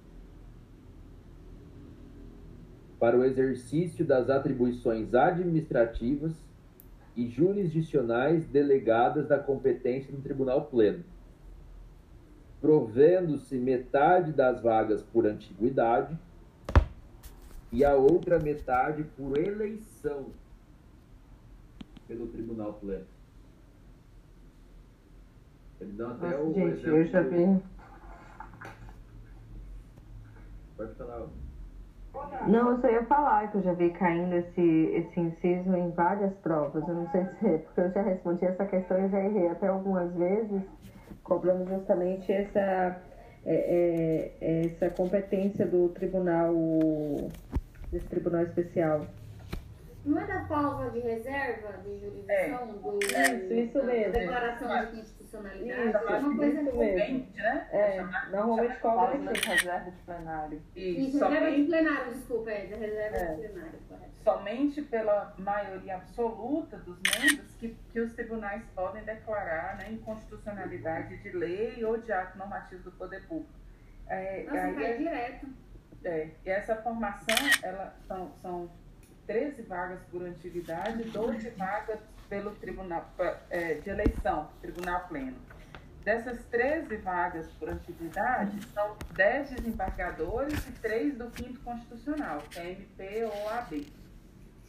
para 2.99 3.17
o 3.17 3.23
exercício 3.23 4.05
das 4.05 4.29
atribuições 4.29 5.13
administrativas 5.13 6.33
e 7.15 7.27
jurisdicionais 7.27 8.45
delegadas 8.45 9.27
da 9.27 9.39
competência 9.39 10.11
do 10.11 10.21
Tribunal 10.21 10.65
Pleno, 10.65 11.03
provendo-se 12.61 13.57
metade 13.57 14.31
das 14.31 14.61
vagas 14.61 15.03
por 15.03 15.25
antiguidade 15.25 16.17
e 17.71 17.83
a 17.83 17.95
outra 17.95 18.39
metade 18.39 19.03
por 19.15 19.37
eleição 19.37 20.27
pelo 22.07 22.27
Tribunal 22.27 22.73
Pleno. 22.73 23.05
Eles 25.79 25.95
dão 25.95 26.11
até 26.11 26.29
Nossa, 26.29 26.43
o 26.43 26.53
gente, 26.53 26.71
exemplo 26.71 26.97
eu 26.97 27.05
já 27.05 27.21
vi. 27.21 27.61
Pode 30.75 30.95
falar. 30.95 31.27
Não, 32.47 32.71
eu 32.71 32.79
só 32.79 32.87
ia 32.89 33.03
falar 33.05 33.51
que 33.51 33.57
eu 33.57 33.61
já 33.61 33.73
vi 33.73 33.89
caindo 33.91 34.33
esse, 34.33 34.61
esse 34.61 35.19
inciso 35.19 35.75
em 35.75 35.91
várias 35.91 36.33
provas. 36.35 36.87
Eu 36.87 36.95
não 36.95 37.11
sei 37.11 37.25
se 37.25 37.47
é 37.47 37.57
porque 37.57 37.81
eu 37.81 37.91
já 37.91 38.01
respondi 38.01 38.45
essa 38.45 38.65
questão 38.65 39.05
e 39.05 39.09
já 39.09 39.19
errei 39.19 39.49
até 39.49 39.67
algumas 39.67 40.13
vezes, 40.13 40.61
cobrando 41.23 41.67
justamente 41.67 42.31
essa, 42.31 43.01
é, 43.45 44.31
é, 44.39 44.65
essa 44.65 44.89
competência 44.91 45.65
do 45.65 45.89
tribunal, 45.89 46.53
desse 47.91 48.07
tribunal 48.07 48.43
especial. 48.43 49.01
Não 50.07 50.21
é 50.21 50.25
da 50.25 50.39
cláusula 50.45 50.89
de 50.91 50.99
reserva 50.99 51.73
de 51.79 51.99
jurisdição 51.99 52.67
do 52.67 52.99
Isso, 53.03 53.53
isso 53.53 53.77
da 53.79 53.83
mesmo. 53.83 54.13
declaração 54.13 54.67
de 54.85 54.91
constitucionalidade? 54.95 55.87
Isso, 55.89 55.97
é 55.97 56.17
uma 56.19 56.37
coisa 56.37 56.61
isso 56.61 56.77
mesmo. 56.77 57.05
Somente, 57.05 57.37
né? 57.41 57.67
É, 57.71 58.03
normalmente 58.31 58.79
cobra 58.79 59.17
de 59.17 59.27
assim. 59.29 59.49
reserva 59.49 59.91
de 59.91 59.97
plenário. 59.97 60.61
Isso, 60.75 60.99
Isso, 60.99 61.19
reserva 61.19 61.35
de 61.35 61.41
somente, 61.51 61.67
plenário, 61.69 62.13
desculpa, 62.13 62.51
é, 62.51 62.65
da 62.67 62.77
reserva 62.77 63.17
É. 63.17 63.35
de 63.35 63.47
plenário, 63.47 63.79
correto. 63.89 64.11
somente 64.23 64.81
pela 64.83 65.33
maioria 65.37 65.95
absoluta 65.97 66.77
dos 66.77 66.97
membros 67.01 67.53
que, 67.59 67.77
que 67.91 67.99
os 67.99 68.13
tribunais 68.13 68.63
podem 68.73 69.03
declarar 69.03 69.77
né, 69.77 69.91
inconstitucionalidade 69.91 71.17
de 71.17 71.29
lei 71.31 71.83
ou 71.83 71.97
de 71.97 72.11
ato 72.13 72.37
normativo 72.37 72.83
do 72.83 72.91
poder 72.93 73.23
público. 73.27 73.51
É, 74.07 74.43
Nossa, 74.43 74.57
aí 74.67 74.73
cai 74.75 74.97
direto. 74.97 75.47
É, 76.05 76.29
e 76.45 76.49
essa 76.49 76.75
formação, 76.77 77.35
ela, 77.61 77.93
são, 78.07 78.31
são 78.41 78.69
13 79.27 79.62
vagas 79.63 80.00
por 80.10 80.24
antiguidade, 80.24 81.03
12 81.03 81.50
vagas 81.51 82.00
pelo 82.29 82.51
tribunal 82.55 83.13
é, 83.50 83.75
de 83.75 83.89
eleição, 83.89 84.50
tribunal 84.62 85.07
pleno. 85.07 85.38
Dessas 86.03 86.46
13 86.46 86.96
vagas 86.98 87.51
por 87.60 87.69
antiguidade, 87.69 88.57
são 88.74 88.96
10 89.13 89.50
desembargadores 89.50 90.65
e 90.67 90.72
3 90.72 91.17
do 91.17 91.29
quinto 91.29 91.60
constitucional, 91.60 92.41
que 92.50 92.60
é 92.60 92.72
MP 92.72 93.25
ou 93.25 93.50
AB. 93.50 93.88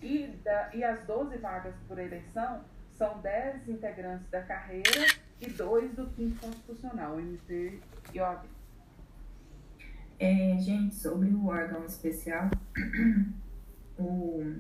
E, 0.03 0.27
da, 0.45 0.71
e 0.75 0.83
as 0.83 1.05
12 1.07 1.39
vagas 1.39 1.75
por 1.87 1.99
eleição 1.99 2.65
são 2.99 3.21
10 3.21 3.69
integrantes 3.69 4.29
da 4.29 4.43
carreira 4.43 5.07
e 5.41 5.49
2 5.49 5.93
do 5.95 6.09
quinto 6.09 6.41
constitucional, 6.41 7.21
MP 7.21 7.81
e 8.13 8.21
OAB. 8.21 8.45
É, 10.19 10.59
gente, 10.59 10.97
sobre 10.97 11.29
o 11.29 11.47
órgão 11.47 11.85
especial, 11.87 12.51
o. 13.99 14.57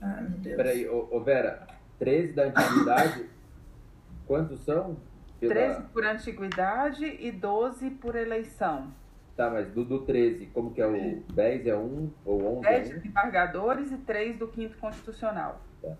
Ah, 0.00 0.20
meu 0.22 0.38
Deus. 0.38 0.56
Peraí, 0.56 0.88
ô, 0.88 1.08
ô 1.10 1.20
Vera, 1.20 1.66
13 1.98 2.32
da 2.32 2.44
antiguidade, 2.46 3.26
quantos 4.26 4.60
são? 4.64 4.96
Pela- 5.38 5.54
13 5.54 5.82
por 5.92 6.04
antiguidade 6.04 7.04
e 7.04 7.30
12 7.32 7.90
por 7.90 8.14
eleição. 8.16 8.92
Tá, 9.36 9.48
mas 9.50 9.66
do, 9.72 9.84
do 9.84 10.02
13, 10.04 10.46
como 10.46 10.72
que 10.74 10.80
é 10.82 10.86
o 10.86 11.22
10 11.32 11.66
é 11.66 11.74
1 11.76 12.10
ou 12.24 12.58
11 12.58 12.66
é 12.66 12.70
10 12.72 12.90
1? 12.90 12.94
desembargadores 12.94 13.90
e 13.92 13.96
3 13.98 14.38
do 14.38 14.46
quinto 14.48 14.76
constitucional. 14.78 15.60
Tá. 15.80 15.96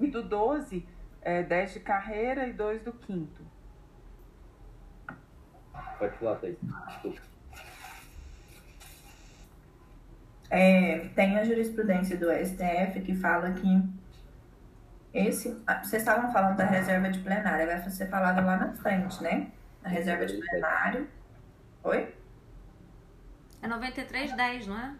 E 0.00 0.06
do 0.06 0.22
12, 0.22 0.86
é 1.20 1.42
10 1.42 1.74
de 1.74 1.80
carreira 1.80 2.46
e 2.46 2.52
2 2.52 2.82
do 2.82 2.92
quinto. 2.92 3.42
Pode 5.98 6.16
falar, 6.18 6.36
Thaís. 6.36 6.56
Desculpa. 6.88 7.20
É, 10.56 11.08
tem 11.16 11.36
a 11.36 11.42
jurisprudência 11.44 12.16
do 12.16 12.26
STF 12.30 13.00
que 13.00 13.16
fala 13.16 13.50
que 13.54 13.82
esse. 15.12 15.60
ah, 15.66 15.82
Vocês 15.82 16.00
estavam 16.02 16.32
falando 16.32 16.56
da 16.56 16.64
reserva 16.64 17.10
de 17.10 17.18
plenário, 17.18 17.66
vai 17.66 17.90
ser 17.90 18.06
falado 18.08 18.36
lá 18.46 18.56
na 18.56 18.72
frente, 18.72 19.20
né? 19.20 19.48
A 19.82 19.88
reserva 19.88 20.24
de 20.24 20.36
plenário. 20.36 21.08
Oi? 21.82 22.14
É 23.62 23.66
9310, 23.66 24.68
não 24.68 24.78
é? 24.78 24.94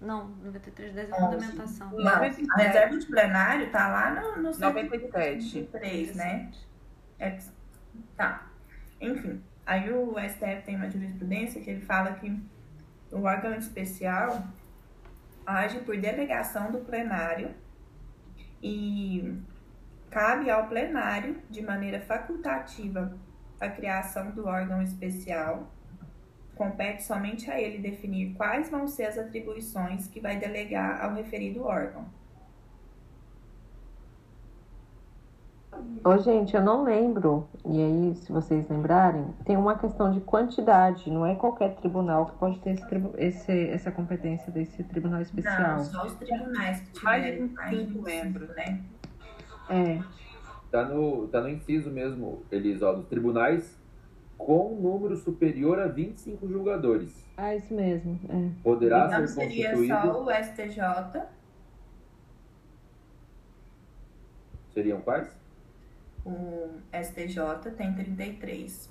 Não, 0.00 0.28
9310 0.44 1.10
é 1.10 1.14
fundamentação. 1.16 1.90
Não, 1.90 2.12
a 2.12 2.56
reserva 2.56 2.96
de 2.96 3.06
plenário 3.06 3.70
tá 3.72 3.88
lá 3.88 4.10
no, 4.10 4.36
no 4.36 4.56
97. 4.56 5.42
103, 5.42 6.14
né? 6.14 6.48
É, 7.18 7.36
tá. 8.16 8.46
Enfim, 9.00 9.42
aí 9.66 9.92
o 9.92 10.14
STF 10.28 10.62
tem 10.64 10.76
uma 10.76 10.88
jurisprudência 10.88 11.60
que 11.60 11.70
ele 11.70 11.80
fala 11.80 12.12
que 12.12 12.40
o 13.10 13.22
órgão 13.22 13.52
especial 13.56 14.44
age 15.46 15.80
por 15.80 15.96
delegação 15.96 16.70
do 16.70 16.78
plenário 16.80 17.54
e 18.62 19.36
cabe 20.10 20.50
ao 20.50 20.68
plenário, 20.68 21.36
de 21.48 21.62
maneira 21.62 22.00
facultativa, 22.00 23.16
a 23.60 23.68
criação 23.68 24.30
do 24.30 24.46
órgão 24.46 24.82
especial. 24.82 25.72
Compete 26.54 27.02
somente 27.02 27.50
a 27.50 27.60
ele 27.60 27.78
definir 27.78 28.34
quais 28.34 28.70
vão 28.70 28.86
ser 28.86 29.04
as 29.04 29.16
atribuições 29.16 30.08
que 30.08 30.20
vai 30.20 30.38
delegar 30.38 31.02
ao 31.02 31.14
referido 31.14 31.64
órgão. 31.64 32.06
Ô, 36.02 36.16
gente, 36.16 36.56
eu 36.56 36.62
não 36.62 36.82
lembro, 36.82 37.46
e 37.66 37.78
aí, 37.78 38.14
se 38.16 38.32
vocês 38.32 38.66
lembrarem, 38.70 39.26
tem 39.44 39.54
uma 39.56 39.76
questão 39.78 40.10
de 40.10 40.20
quantidade, 40.20 41.10
não 41.10 41.26
é 41.26 41.34
qualquer 41.34 41.74
tribunal 41.76 42.24
que 42.26 42.38
pode 42.38 42.58
ter 42.60 42.70
esse, 42.70 42.84
esse- 43.18 43.68
essa 43.68 43.90
competência 43.92 44.50
desse 44.50 44.82
tribunal 44.84 45.20
especial. 45.20 45.76
Não, 45.76 45.84
só 45.84 46.06
os 46.06 46.14
tribunais 46.14 46.80
que 46.80 46.92
tiverem 46.92 47.48
mais 47.48 47.70
de 47.70 47.84
25 47.84 48.02
membros. 48.02 48.48
né? 48.56 48.80
É, 49.68 50.00
Tá 50.70 50.84
no, 50.84 51.26
tá 51.28 51.40
no 51.40 51.48
inciso 51.48 51.90
mesmo, 51.90 52.44
Elis, 52.50 52.80
ó, 52.80 52.92
dos 52.92 53.06
tribunais 53.06 53.76
com 54.38 54.76
número 54.80 55.16
superior 55.16 55.78
a 55.80 55.86
25 55.88 56.48
julgadores. 56.48 57.26
ah, 57.36 57.54
isso 57.54 57.74
mesmo. 57.74 58.18
É. 58.28 58.62
Poderá 58.62 59.06
Então 59.06 59.18
ser 59.26 59.28
seria 59.28 59.70
constituído. 59.74 60.12
só 60.14 60.24
o 60.24 60.30
STJ, 60.30 61.22
Seriam 64.72 65.00
quais? 65.00 65.28
O 66.24 66.70
STJ 66.92 67.70
tem 67.76 67.94
33. 67.94 68.90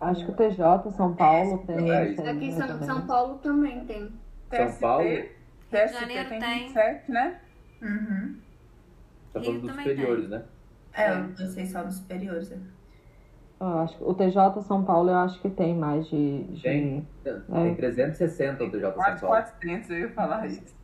Acho 0.00 0.24
que 0.26 0.32
o 0.32 0.34
TJ, 0.34 0.90
São 0.90 1.14
Paulo, 1.14 1.58
tem. 1.66 1.90
é 1.92 2.12
tem 2.14 2.28
Aqui 2.28 2.52
São. 2.52 2.82
São 2.82 3.06
Paulo 3.06 3.38
também 3.38 3.84
tem. 3.84 4.12
São 4.50 4.72
Paulo? 4.80 5.04
TST 5.70 5.92
Janeiro 6.00 6.28
tem 6.28 6.40
tem. 6.40 6.66
27, 6.66 7.10
né? 7.12 7.40
Uhum. 7.80 8.36
Tá 9.32 9.40
Rio 9.40 9.44
falando 9.46 9.60
dos 9.62 9.70
superiores, 9.76 10.28
né? 10.28 10.42
É, 10.92 11.10
eu 11.38 11.46
sei 11.48 11.66
só 11.66 11.82
dos 11.84 11.94
superiores. 11.96 12.50
né? 12.50 12.58
Eu 13.60 13.78
acho 13.78 13.96
que 13.96 14.02
o 14.04 14.12
TJ 14.12 14.60
São 14.62 14.84
Paulo 14.84 15.08
eu 15.08 15.16
acho 15.16 15.40
que 15.40 15.48
tem 15.48 15.74
mais 15.74 16.06
de. 16.08 16.42
de- 16.44 16.62
Tem. 16.62 17.08
Tem 17.24 17.74
360 17.76 18.64
o 18.64 18.70
TJ 18.70 18.80
São 18.82 18.92
Quase 18.92 19.20
Paulo. 19.20 19.36
400, 19.36 19.90
eu 19.90 19.98
ia 20.00 20.10
falar 20.10 20.46
isso. 20.48 20.74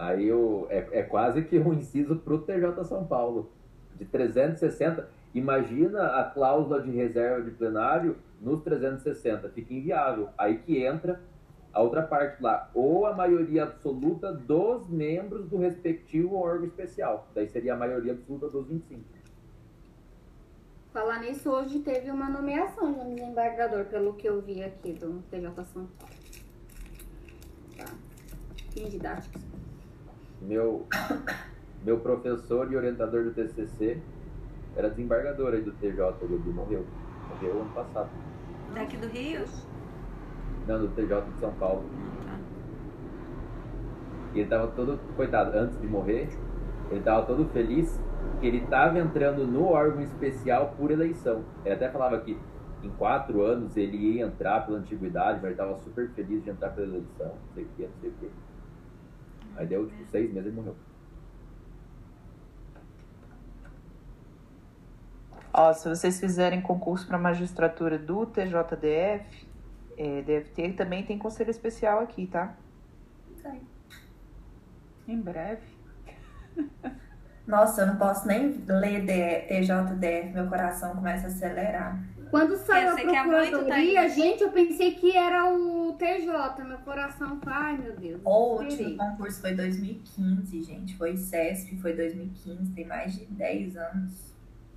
Aí 0.00 0.32
o, 0.32 0.66
é, 0.70 0.88
é 0.92 1.02
quase 1.02 1.44
que 1.44 1.58
um 1.58 1.74
inciso 1.74 2.16
pro 2.16 2.38
TJ 2.38 2.84
São 2.84 3.04
Paulo. 3.04 3.52
De 3.96 4.06
360. 4.06 5.06
Imagina 5.34 6.18
a 6.18 6.24
cláusula 6.24 6.80
de 6.80 6.90
reserva 6.90 7.42
de 7.42 7.50
plenário 7.50 8.16
nos 8.40 8.62
360. 8.62 9.50
Fica 9.50 9.74
inviável. 9.74 10.30
Aí 10.38 10.56
que 10.56 10.82
entra 10.82 11.20
a 11.70 11.82
outra 11.82 12.00
parte 12.02 12.42
lá. 12.42 12.70
Ou 12.72 13.04
a 13.04 13.14
maioria 13.14 13.64
absoluta 13.64 14.32
dos 14.32 14.88
membros 14.88 15.46
do 15.50 15.58
respectivo 15.58 16.34
órgão 16.34 16.64
especial. 16.64 17.28
Daí 17.34 17.46
seria 17.46 17.74
a 17.74 17.76
maioria 17.76 18.12
absoluta 18.12 18.48
dos 18.48 18.68
25. 18.68 19.02
Falar 20.94 21.20
nisso, 21.20 21.50
hoje 21.50 21.80
teve 21.80 22.10
uma 22.10 22.30
nomeação 22.30 22.90
de 22.90 23.00
um 23.00 23.14
desembargador, 23.14 23.84
pelo 23.84 24.14
que 24.14 24.26
eu 24.26 24.40
vi 24.40 24.64
aqui 24.64 24.94
do 24.94 25.22
TJ 25.30 25.62
São 25.66 25.86
Paulo. 25.86 26.14
Tá. 27.76 27.84
Fim 28.72 28.88
didáticos. 28.88 29.49
Meu, 30.40 30.86
meu 31.84 31.98
professor 32.00 32.70
e 32.72 32.76
orientador 32.76 33.24
do 33.24 33.32
TCC 33.32 34.00
era 34.76 34.88
desembargador 34.88 35.54
aí 35.54 35.62
do 35.62 35.72
TJ. 35.72 36.14
Ele 36.22 36.52
morreu. 36.52 36.84
Morreu 37.28 37.60
ano 37.60 37.70
passado. 37.70 38.08
Daqui 38.74 38.96
do 38.96 39.06
Rio? 39.08 39.44
Não, 40.66 40.80
do 40.80 40.88
TJ 40.88 41.22
de 41.22 41.40
São 41.40 41.52
Paulo. 41.54 41.84
Tá. 42.24 42.38
E 44.34 44.40
ele 44.40 44.48
tava 44.48 44.68
todo, 44.68 44.98
coitado, 45.16 45.56
antes 45.56 45.80
de 45.80 45.86
morrer, 45.86 46.28
ele 46.90 47.00
tava 47.00 47.26
todo 47.26 47.44
feliz 47.46 48.00
que 48.40 48.46
ele 48.46 48.60
tava 48.66 48.98
entrando 48.98 49.46
no 49.46 49.64
órgão 49.66 50.02
especial 50.02 50.74
por 50.76 50.90
eleição. 50.90 51.44
Ele 51.64 51.74
até 51.74 51.90
falava 51.90 52.18
que 52.20 52.38
em 52.82 52.90
quatro 52.90 53.42
anos 53.42 53.76
ele 53.76 53.96
ia 53.96 54.24
entrar 54.24 54.64
pela 54.64 54.78
antiguidade, 54.78 55.40
mas 55.42 55.46
ele 55.46 55.54
tava 55.54 55.76
super 55.78 56.08
feliz 56.10 56.42
de 56.42 56.50
entrar 56.50 56.70
pela 56.70 56.86
eleição, 56.86 57.26
não 57.26 57.54
sei 57.54 57.64
o 57.64 57.68
que, 57.76 57.82
não 57.82 58.00
sei 58.00 58.10
o 58.10 58.12
que. 58.14 58.30
Aí 59.60 59.66
deu 59.66 59.86
tipo 59.86 60.06
seis 60.06 60.32
meses 60.32 60.50
e 60.50 60.56
morreu. 60.56 60.74
Ó, 65.52 65.70
se 65.74 65.86
vocês 65.86 66.18
fizerem 66.18 66.62
concurso 66.62 67.06
para 67.06 67.18
magistratura 67.18 67.98
do 67.98 68.24
TJDF, 68.24 69.46
é, 69.98 70.22
DFT, 70.22 70.72
também 70.72 71.04
tem 71.04 71.18
conselho 71.18 71.50
especial 71.50 72.00
aqui, 72.00 72.26
tá? 72.26 72.56
Em 75.06 75.20
breve. 75.20 75.66
Nossa, 77.46 77.82
eu 77.82 77.88
não 77.88 77.96
posso 77.96 78.26
nem 78.26 78.64
ler 78.66 79.04
TJDF, 79.04 80.32
meu 80.32 80.48
coração 80.48 80.94
começa 80.94 81.26
a 81.26 81.30
acelerar. 81.30 82.02
Quando 82.30 82.56
saiu 82.56 82.90
Eu 82.90 82.96
a 82.96 83.00
é 83.00 83.22
procuradoria, 83.22 84.00
Thaís. 84.00 84.14
gente, 84.14 84.42
eu 84.42 84.50
pensei 84.50 84.92
que 84.92 85.16
era 85.16 85.52
o 85.52 85.92
TJ. 85.94 86.64
Meu 86.64 86.78
coração, 86.78 87.40
ai 87.46 87.76
meu 87.76 87.96
Deus. 87.96 88.20
O 88.24 88.60
último 88.60 88.96
concurso 88.96 89.40
foi 89.40 89.54
2015, 89.54 90.62
gente. 90.62 90.96
Foi 90.96 91.16
CESP, 91.16 91.76
foi 91.80 91.92
2015, 91.94 92.72
tem 92.72 92.86
mais 92.86 93.14
de 93.14 93.24
10 93.26 93.76
anos. 93.76 94.34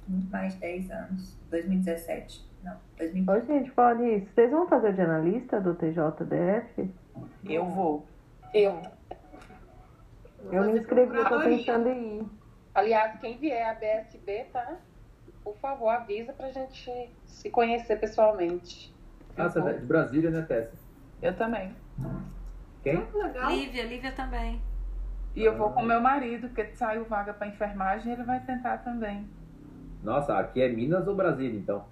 Muito 0.08 0.30
mais 0.32 0.54
de 0.54 0.60
10 0.60 0.92
anos. 0.92 1.38
2017. 1.50 2.46
Não, 2.64 2.78
2015. 2.98 3.30
Ô, 3.30 3.46
gente, 3.46 3.72
Paulice, 3.72 4.28
vocês 4.34 4.50
vão 4.52 4.68
fazer 4.68 4.94
de 4.94 5.02
analista 5.02 5.62
do 5.62 5.76
TJDF? 5.76 6.90
Eu 7.46 7.66
vou. 7.66 8.08
Eu. 8.54 8.82
Eu 10.52 10.64
me 10.66 10.80
inscrevi, 10.80 11.16
eu 11.16 11.30
tô 11.30 11.40
pensando 11.42 11.88
em 11.90 12.20
ir. 12.20 12.26
Aliás, 12.74 13.20
quem 13.20 13.38
vier 13.38 13.70
a 13.70 13.74
BSB, 13.76 14.46
tá? 14.52 14.78
Por 15.44 15.56
favor, 15.58 15.90
avisa 15.90 16.34
pra 16.34 16.52
gente 16.52 17.12
se 17.26 17.50
conhecer 17.50 18.00
pessoalmente. 18.00 18.94
Ah, 19.38 19.50
você 19.50 19.60
é 19.60 19.74
de 19.74 19.86
Brasília, 19.86 20.30
né, 20.30 20.42
Tessa? 20.44 20.78
Eu 21.22 21.36
também. 21.36 21.76
Quem? 22.84 22.98
Ah, 22.98 23.18
legal. 23.18 23.52
Lívia, 23.52 23.84
Lívia 23.86 24.12
também. 24.12 24.62
E 25.36 25.44
eu 25.44 25.58
vou 25.58 25.72
com 25.72 25.82
meu 25.82 26.00
marido, 26.00 26.48
porque 26.48 26.76
saiu 26.76 27.06
vaga 27.06 27.34
para 27.34 27.48
enfermagem, 27.48 28.14
ele 28.14 28.24
vai 28.24 28.40
tentar 28.42 28.78
também. 28.80 29.28
Nossa, 30.04 30.38
aqui 30.38 30.62
é 30.62 30.70
Minas 30.70 31.08
ou 31.08 31.16
Brasília, 31.16 31.58
então? 31.58 31.86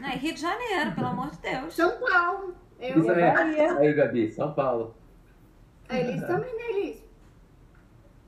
Não, 0.00 0.08
é 0.08 0.14
Rio 0.16 0.32
de 0.32 0.40
Janeiro, 0.40 0.92
pelo 0.94 1.08
amor 1.08 1.30
de 1.30 1.38
Deus. 1.38 1.74
São 1.74 1.98
Paulo. 2.00 2.54
Eu, 2.78 3.00
Isso 3.00 3.10
é. 3.10 3.76
Aí, 3.78 3.92
Gabi, 3.92 4.30
São 4.30 4.52
Paulo. 4.54 4.94
a 5.88 5.98
Elis 5.98 6.22
também, 6.22 6.54
né, 6.56 6.62
Elis? 6.70 7.05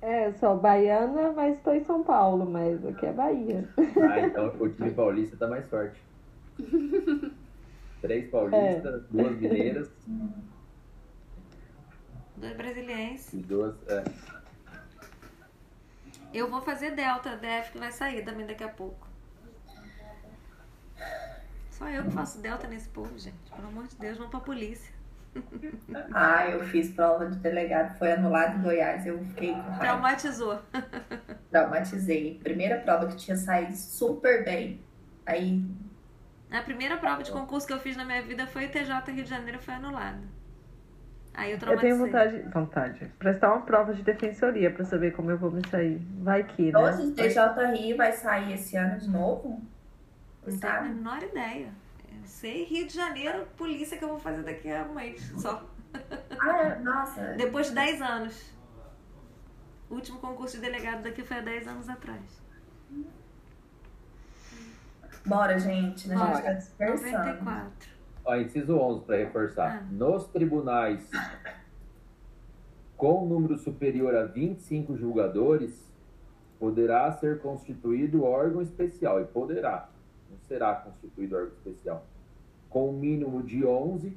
É, 0.01 0.27
eu 0.29 0.33
sou 0.35 0.57
baiana, 0.57 1.33
mas 1.33 1.57
estou 1.57 1.75
em 1.75 1.83
São 1.85 2.05
Paulo, 2.05 2.49
mas 2.49 2.85
aqui 2.87 3.07
é 3.07 3.13
Bahia. 3.13 3.69
Ah, 3.79 4.21
então 4.21 4.47
o 4.61 4.69
time 4.69 4.91
paulista 4.93 5.37
tá 5.37 5.49
mais 5.49 5.69
forte. 5.69 6.01
Três 8.01 8.31
paulistas, 8.31 9.03
duas 9.11 9.37
mineiras 9.39 9.91
Dois 12.37 12.57
brasilienses. 12.57 13.33
e 13.33 13.39
duas. 13.39 13.75
É. 13.89 14.05
Eu 16.33 16.49
vou 16.49 16.61
fazer 16.61 16.93
Delta 16.93 17.37
DF 17.37 17.73
que 17.73 17.79
vai 17.79 17.91
sair 17.91 18.25
também 18.25 18.47
daqui 18.47 18.63
a 18.63 18.69
pouco. 18.69 19.09
Só 21.71 21.89
eu 21.89 22.05
que 22.05 22.11
faço 22.11 22.41
Delta 22.41 22.67
nesse 22.69 22.89
povo, 22.89 23.17
gente. 23.19 23.37
Pelo 23.55 23.69
amor 23.69 23.87
de 23.89 23.97
Deus, 23.97 24.17
vamos 24.17 24.31
pra 24.31 24.41
polícia. 24.41 24.93
Ah, 26.13 26.49
eu 26.49 26.63
fiz 26.65 26.91
prova 26.93 27.27
de 27.27 27.37
delegado, 27.39 27.97
foi 27.99 28.13
anulado 28.13 28.59
em 28.59 28.63
Goiás, 28.63 29.07
eu 29.07 29.19
fiquei 29.27 29.53
com 29.53 29.61
raiva. 29.61 29.79
Traumatizou. 29.79 30.59
Traumatizei. 31.51 32.39
Primeira 32.43 32.79
prova 32.81 33.07
que 33.07 33.17
tinha 33.17 33.37
saído 33.37 33.75
super 33.75 34.45
bem. 34.45 34.81
Aí, 35.27 35.63
A 36.51 36.63
primeira 36.63 36.97
prova 36.97 37.23
de 37.23 37.31
concurso 37.31 37.67
que 37.67 37.73
eu 37.73 37.79
fiz 37.79 37.97
na 37.97 38.05
minha 38.05 38.23
vida 38.23 38.47
foi 38.47 38.67
o 38.67 38.71
TJ 38.71 39.13
Rio 39.13 39.25
de 39.25 39.31
Janeiro, 39.31 39.59
foi 39.61 39.75
anulada. 39.75 40.21
Aí 41.35 41.51
eu 41.51 41.55
Eu 41.57 41.59
traumatizei. 41.61 41.91
tenho 41.91 42.05
vontade, 42.05 42.43
vontade, 42.53 43.13
prestar 43.19 43.53
uma 43.53 43.63
prova 43.65 43.95
de 43.95 44.03
defensoria 44.03 44.71
pra 44.71 44.85
saber 44.85 45.13
como 45.13 45.31
eu 45.31 45.39
vou 45.39 45.51
me 45.51 45.61
sair. 45.69 46.01
Vai 46.21 46.43
que, 46.45 46.73
né? 46.73 46.79
hoje 46.79 47.03
o 47.03 47.13
TJRI 47.15 47.95
vai 47.95 48.13
sair 48.13 48.55
esse 48.55 48.77
ano 48.77 48.99
de 48.99 49.09
novo. 49.09 49.63
Não 50.47 50.59
tenho 50.59 50.73
a 50.73 50.81
menor 50.81 51.23
ideia. 51.23 51.69
Eu 52.13 52.27
sei 52.27 52.65
Rio 52.65 52.87
de 52.87 52.95
Janeiro, 52.95 53.47
polícia 53.57 53.97
que 53.97 54.05
eu 54.05 54.09
vou 54.09 54.19
fazer 54.19 54.43
daqui 54.43 54.71
a 54.71 54.85
um 54.85 54.95
mês 54.95 55.33
só. 55.37 55.65
Ah, 56.41 56.59
é, 56.59 56.79
nossa. 56.81 57.35
Depois 57.37 57.69
de 57.69 57.75
10 57.75 58.03
anos. 58.03 58.59
O 59.91 59.95
último 59.95 60.19
concurso 60.19 60.57
de 60.57 60.63
delegado 60.63 61.03
daqui 61.03 61.23
foi 61.23 61.39
há 61.39 61.41
10 61.41 61.69
anos 61.69 61.89
atrás. 61.89 62.43
Bora, 65.25 65.59
gente, 65.59 66.09
né? 66.09 66.15
A 66.15 66.19
gente 66.19 66.31
Bora. 66.31 66.43
tá 66.43 66.53
dispersando. 66.53 67.11
94. 67.11 67.91
Ó, 68.25 68.37
inciso 68.37 68.77
11, 68.77 69.05
para 69.05 69.17
reforçar. 69.17 69.79
Ah. 69.79 69.87
Nos 69.91 70.27
tribunais 70.29 71.11
com 72.97 73.27
número 73.27 73.57
superior 73.57 74.15
a 74.15 74.25
25 74.25 74.97
julgadores, 74.97 75.89
poderá 76.59 77.11
ser 77.13 77.41
constituído 77.41 78.25
órgão 78.25 78.61
especial. 78.61 79.21
E 79.21 79.25
poderá. 79.25 79.89
Não 80.31 80.39
será 80.41 80.75
constituído 80.75 81.37
órgão 81.37 81.53
especial. 81.53 82.07
Com 82.69 82.91
o 82.91 82.93
mínimo 82.93 83.43
de 83.43 83.65
11 83.65 84.17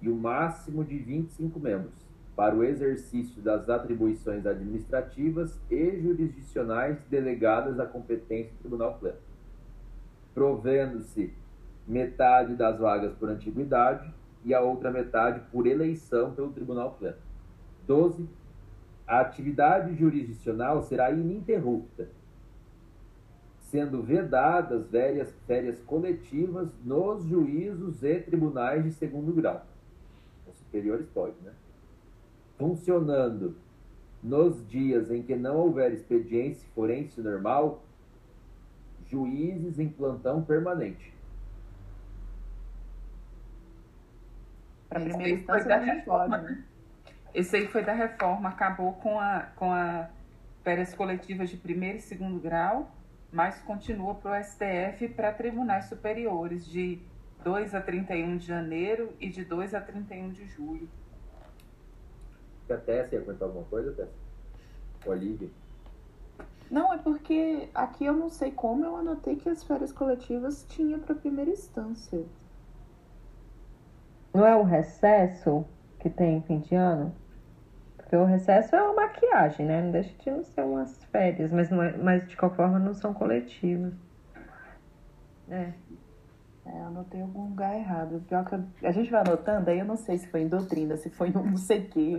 e 0.00 0.08
o 0.08 0.14
máximo 0.14 0.84
de 0.84 0.98
25 0.98 1.58
membros, 1.58 2.04
para 2.36 2.54
o 2.54 2.64
exercício 2.64 3.40
das 3.40 3.68
atribuições 3.70 4.44
administrativas 4.44 5.58
e 5.70 6.00
jurisdicionais 6.00 6.98
delegadas 7.08 7.78
à 7.78 7.86
competência 7.86 8.52
do 8.54 8.58
Tribunal 8.58 8.98
Pleno. 8.98 9.18
Provendo-se 10.34 11.32
metade 11.86 12.54
das 12.56 12.78
vagas 12.78 13.14
por 13.14 13.28
antiguidade 13.28 14.12
e 14.44 14.52
a 14.52 14.60
outra 14.60 14.90
metade 14.90 15.40
por 15.52 15.66
eleição 15.66 16.34
pelo 16.34 16.52
Tribunal 16.52 16.96
Pleno. 16.98 17.16
12. 17.86 18.28
A 19.06 19.20
atividade 19.20 19.94
jurisdicional 19.94 20.82
será 20.82 21.10
ininterrupta, 21.10 22.08
sendo 23.74 24.00
vedadas 24.00 24.88
férias, 24.88 25.34
férias 25.48 25.80
coletivas 25.80 26.72
nos 26.84 27.24
juízos 27.24 28.04
e 28.04 28.20
tribunais 28.20 28.84
de 28.84 28.92
segundo 28.92 29.32
grau. 29.32 29.66
Os 30.46 30.56
superiores 30.58 31.08
podem, 31.08 31.34
né? 31.42 31.50
Funcionando 32.56 33.56
nos 34.22 34.64
dias 34.68 35.10
em 35.10 35.24
que 35.24 35.34
não 35.34 35.56
houver 35.56 35.92
expediência 35.92 36.64
forense 36.72 37.20
normal, 37.20 37.82
juízes 39.08 39.80
em 39.80 39.88
plantão 39.88 40.40
permanente. 40.40 41.12
Esse 44.88 45.04
primeira 45.04 45.30
instância 45.30 45.68
da 45.68 45.78
reforma, 45.78 46.38
pode, 46.38 46.52
né? 46.52 46.64
Esse 47.34 47.56
aí 47.56 47.66
foi 47.66 47.82
da 47.82 47.92
reforma, 47.92 48.50
acabou 48.50 48.92
com 48.92 49.18
a, 49.18 49.40
com 49.56 49.72
a 49.72 50.08
férias 50.62 50.94
coletivas 50.94 51.50
de 51.50 51.56
primeiro 51.56 51.98
e 51.98 52.00
segundo 52.00 52.38
grau, 52.38 52.88
mas 53.34 53.60
continua 53.62 54.14
para 54.14 54.40
o 54.40 54.44
STF 54.44 55.08
para 55.08 55.32
tribunais 55.32 55.86
superiores, 55.86 56.64
de 56.64 57.00
2 57.42 57.74
a 57.74 57.80
31 57.80 58.36
de 58.36 58.46
janeiro 58.46 59.12
e 59.20 59.28
de 59.28 59.44
2 59.44 59.74
a 59.74 59.80
31 59.80 60.30
de 60.30 60.46
julho. 60.46 60.88
A 62.70 62.76
Tessa 62.76 63.16
ia 63.16 63.20
comentar 63.20 63.48
alguma 63.48 63.64
coisa, 63.66 63.90
Tessa? 63.92 64.12
Olivia? 65.04 65.50
Não, 66.70 66.94
é 66.94 66.98
porque 66.98 67.68
aqui 67.74 68.04
eu 68.04 68.14
não 68.14 68.30
sei 68.30 68.52
como 68.52 68.84
eu 68.84 68.96
anotei 68.96 69.34
que 69.34 69.48
as 69.48 69.64
férias 69.64 69.92
coletivas 69.92 70.64
tinha 70.68 70.96
pra 70.96 71.16
primeira 71.16 71.50
instância. 71.50 72.24
Não 74.32 74.46
é 74.46 74.54
o 74.54 74.62
recesso 74.62 75.66
que 75.98 76.08
tem 76.08 76.40
fim 76.42 76.60
de 76.60 76.76
ano? 76.76 77.12
Porque 78.04 78.16
o 78.16 78.24
recesso 78.24 78.76
é 78.76 78.82
uma 78.82 78.94
maquiagem, 78.94 79.64
né? 79.66 79.80
Não 79.80 79.90
deixa 79.90 80.14
de 80.22 80.30
não 80.30 80.44
ser 80.44 80.60
umas 80.62 81.02
férias, 81.06 81.50
mas, 81.50 81.70
não 81.70 81.82
é, 81.82 81.96
mas 81.96 82.28
de 82.28 82.36
qualquer 82.36 82.56
forma 82.56 82.78
não 82.78 82.94
são 82.94 83.14
coletivas. 83.14 83.94
É. 85.50 85.72
É, 86.66 86.78
eu 86.80 86.86
anotei 86.86 87.20
algum 87.20 87.48
lugar 87.48 87.74
errado. 87.74 88.22
Pior 88.28 88.44
que 88.44 88.54
eu- 88.54 88.64
a 88.84 88.90
gente 88.90 89.10
vai 89.10 89.20
anotando, 89.20 89.68
aí 89.70 89.78
eu 89.78 89.84
não 89.84 89.96
sei 89.96 90.16
se 90.18 90.26
foi 90.28 90.42
em 90.42 90.48
doutrina, 90.48 90.96
se 90.96 91.10
foi 91.10 91.28
em 91.28 91.36
um 91.36 91.44
não 91.44 91.56
sei 91.56 91.80
o 91.80 91.88
quê. 91.88 92.12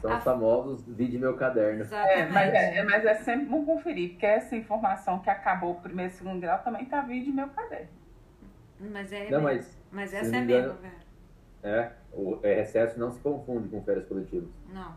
São 0.00 0.16
os 0.16 0.24
famosos 0.24 0.86
vídeo 0.88 1.18
meu 1.20 1.36
caderno. 1.36 1.84
É, 1.92 2.26
mas, 2.26 2.52
é, 2.54 2.82
mas 2.84 3.04
é 3.04 3.14
sempre 3.14 3.46
bom 3.46 3.64
conferir, 3.64 4.10
porque 4.10 4.26
essa 4.26 4.56
informação 4.56 5.18
que 5.20 5.30
acabou 5.30 5.72
o 5.72 5.80
primeiro 5.80 6.12
e 6.12 6.14
segundo 6.14 6.40
grau 6.40 6.58
também 6.60 6.82
está 6.82 7.00
vindo 7.00 7.24
de 7.24 7.32
meu 7.32 7.48
caderno. 7.48 7.88
Mas 8.78 9.12
é 9.12 9.30
Não, 9.30 9.40
mesmo. 9.40 9.42
mas 9.42 9.78
Mas 9.90 10.14
essa 10.14 10.36
é 10.36 10.40
mesmo, 10.40 10.74
velho. 10.74 11.05
É, 11.66 11.92
o 12.12 12.38
é, 12.42 12.54
recesso 12.54 12.98
não 12.98 13.10
se 13.10 13.18
confunde 13.20 13.68
com 13.68 13.82
férias 13.82 14.06
coletivas. 14.06 14.48
Não. 14.72 14.96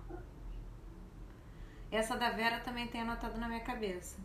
Essa 1.92 2.16
da 2.16 2.30
Vera 2.30 2.60
também 2.60 2.88
tem 2.88 3.02
anotado 3.02 3.40
na 3.40 3.48
minha 3.48 3.62
cabeça. 3.62 4.20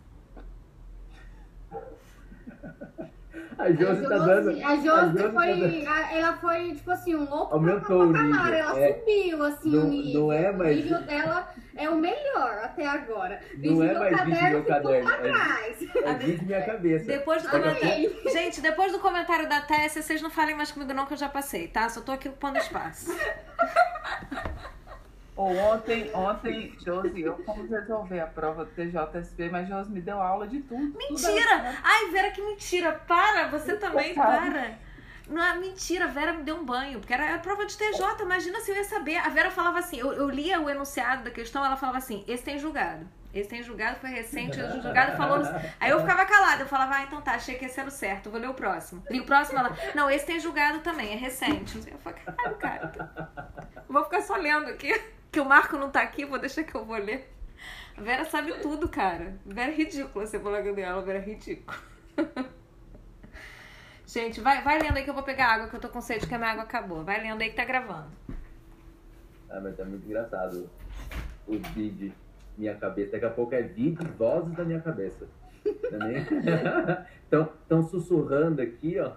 A 3.59 3.71
Josi 3.71 4.03
tá 4.03 4.19
dando. 4.19 4.51
A 4.51 4.77
Josi 4.77 4.85
Josi 4.85 5.17
tá 5.23 5.31
foi. 5.33 5.87
a- 5.87 6.13
ela 6.13 6.33
foi, 6.39 6.73
tipo 6.75 6.91
assim, 6.91 7.15
um 7.15 7.29
louco 7.29 7.55
Aumentou 7.55 8.05
o 8.05 8.13
patamar. 8.13 8.45
nível, 8.51 8.55
Ela 8.59 8.81
é. 8.81 8.93
subiu, 8.95 9.45
assim, 9.45 9.71
Não- 9.71 9.85
o 9.87 9.89
nível. 9.91 10.21
não 10.23 10.33
é 10.33 10.53
mais- 10.53 10.77
O 10.79 10.83
nível 10.83 11.03
dela 11.03 11.49
é 11.77 11.89
o 11.89 11.95
melhor 11.97 12.59
até 12.65 12.87
agora. 12.87 13.41
Não 13.59 13.83
é 13.83 13.95
mais 13.99 14.25
vídeo 14.25 14.41
meu 14.51 14.63
ficou 14.65 14.75
caderno, 14.75 15.11
pra 15.11 15.17
é- 15.29 15.33
trás. 15.33 15.83
É 16.05 16.15
vídeo 16.15 16.47
minha 16.47 16.63
cabeça. 16.63 17.05
Depois 17.07 17.43
do 17.43 17.49
comentário. 17.49 18.17
Gente, 18.33 18.61
depois 18.61 18.93
do 18.93 18.99
comentário 18.99 19.49
da 19.49 19.61
Tessia, 19.61 20.03
vocês 20.03 20.21
não 20.21 20.31
falem 20.31 20.57
mais 20.57 20.73
comigo, 20.73 20.93
não, 20.93 21.07
que 21.07 21.13
eu 21.13 21.17
já 21.19 21.29
passei, 21.29 21.69
tá? 21.69 21.89
Só 21.89 22.01
tô 22.01 22.13
aqui 22.13 22.29
ocupando 22.29 22.59
espaço. 22.59 23.11
Ou 25.37 25.57
ontem, 25.57 26.11
ontem, 26.15 26.77
Josi, 26.85 27.23
eu 27.23 27.37
fomos 27.45 27.69
resolver 27.69 28.21
a 28.21 28.27
prova 28.27 28.65
do 28.65 28.71
TJSP, 28.71 29.49
mas 29.51 29.69
Josi 29.69 29.91
me 29.91 30.01
deu 30.01 30.21
aula 30.21 30.47
de 30.47 30.61
tudo. 30.61 30.97
Mentira! 30.97 31.77
Ai, 31.83 32.11
Vera, 32.11 32.31
que 32.31 32.41
mentira! 32.41 32.93
Para! 32.93 33.49
Você 33.49 33.77
também, 33.77 34.15
para! 34.15 34.79
Não 35.29 35.43
é 35.43 35.57
mentira, 35.57 36.05
a 36.05 36.09
Vera 36.09 36.35
me 36.35 36.43
deu 36.43 36.57
um 36.57 36.65
banho, 36.65 37.01
porque 37.01 37.13
era 37.13 37.35
a 37.35 37.39
prova 37.39 37.65
de 37.65 37.77
TJ, 37.77 38.23
imagina 38.23 38.61
se 38.61 38.71
eu 38.71 38.77
ia 38.77 38.85
saber. 38.85 39.17
A 39.17 39.29
Vera 39.31 39.51
falava 39.51 39.79
assim, 39.79 39.99
eu, 39.99 40.13
eu 40.13 40.29
lia 40.29 40.61
o 40.61 40.69
enunciado 40.69 41.25
da 41.25 41.31
questão, 41.31 41.65
ela 41.65 41.77
falava 41.77 41.99
assim, 41.99 42.23
esse 42.29 42.45
tem 42.45 42.59
julgado. 42.59 43.07
Esse 43.33 43.49
tem 43.49 43.63
julgado, 43.63 43.99
foi 43.99 44.11
recente, 44.11 44.61
o 44.61 44.81
julgado 44.81 45.17
falou. 45.17 45.43
Aí 45.81 45.91
eu 45.91 45.99
ficava 45.99 46.25
calada, 46.25 46.63
eu 46.63 46.69
falava, 46.69 46.95
ah, 46.95 47.03
então 47.03 47.21
tá, 47.21 47.33
achei 47.33 47.57
que 47.57 47.65
esse 47.65 47.81
era 47.81 47.89
o 47.89 47.93
certo, 47.93 48.31
vou 48.31 48.39
ler 48.39 48.49
o 48.49 48.55
próximo. 48.55 49.03
E 49.11 49.19
o 49.19 49.25
próximo 49.27 49.59
ela, 49.59 49.77
não, 49.93 50.09
esse 50.09 50.25
tem 50.25 50.39
julgado 50.39 50.79
também, 50.81 51.13
é 51.13 51.17
recente. 51.17 51.77
Eu 51.91 51.99
falei, 51.99 52.21
caralho, 52.23 52.57
cara. 52.59 53.35
Vou 53.89 54.05
ficar 54.05 54.23
só 54.23 54.37
lendo 54.37 54.69
aqui, 54.69 54.93
que 55.35 55.41
o 55.41 55.45
Marco 55.45 55.77
não 55.77 55.91
tá 55.91 56.01
aqui, 56.01 56.25
vou 56.25 56.39
deixar 56.39 56.63
que 56.63 56.73
eu 56.77 56.85
vou 56.85 56.97
ler. 56.97 57.29
A 57.97 58.01
Vera 58.01 58.25
sabe 58.25 58.53
tudo, 58.61 58.89
cara. 58.89 59.37
Vera 59.45 59.73
é 59.73 59.75
ridícula, 59.75 60.25
você 60.25 60.39
falou 60.39 60.63
dela, 60.73 61.03
Vera 61.03 61.19
é 61.19 61.23
ridícula. 61.23 61.77
Gente, 64.07 64.41
vai, 64.41 64.63
vai 64.63 64.79
lendo 64.79 64.97
aí 64.97 65.03
que 65.03 65.11
eu 65.11 65.15
vou 65.15 65.25
pegar 65.25 65.49
água, 65.49 65.69
que 65.69 65.75
eu 65.75 65.81
tô 65.81 65.89
com 65.89 66.01
sede, 66.01 66.29
que 66.29 66.35
a 66.35 66.39
minha 66.39 66.53
água 66.53 66.63
acabou. 66.63 67.03
Vai 67.03 67.21
lendo 67.21 67.43
aí 67.43 67.51
que 67.51 67.57
tá 67.57 67.65
gravando. 67.65 68.13
Ah, 69.51 69.61
mas 69.61 69.77
tá 69.77 69.85
muito 69.85 70.07
engraçado 70.07 70.71
os 71.49 71.61
vídeos 71.69 72.13
minha 72.57 72.77
cabeça. 72.77 73.11
Daqui 73.11 73.25
a 73.25 73.31
pouco 73.31 73.57
é 73.57 73.63
vídeos, 73.63 74.09
vozes 74.17 74.55
da 74.55 74.65
minha 74.65 74.81
cabeça. 74.81 75.27
Estão 77.25 77.83
sussurrando 77.89 78.61
aqui, 78.63 78.99
ó. 78.99 79.13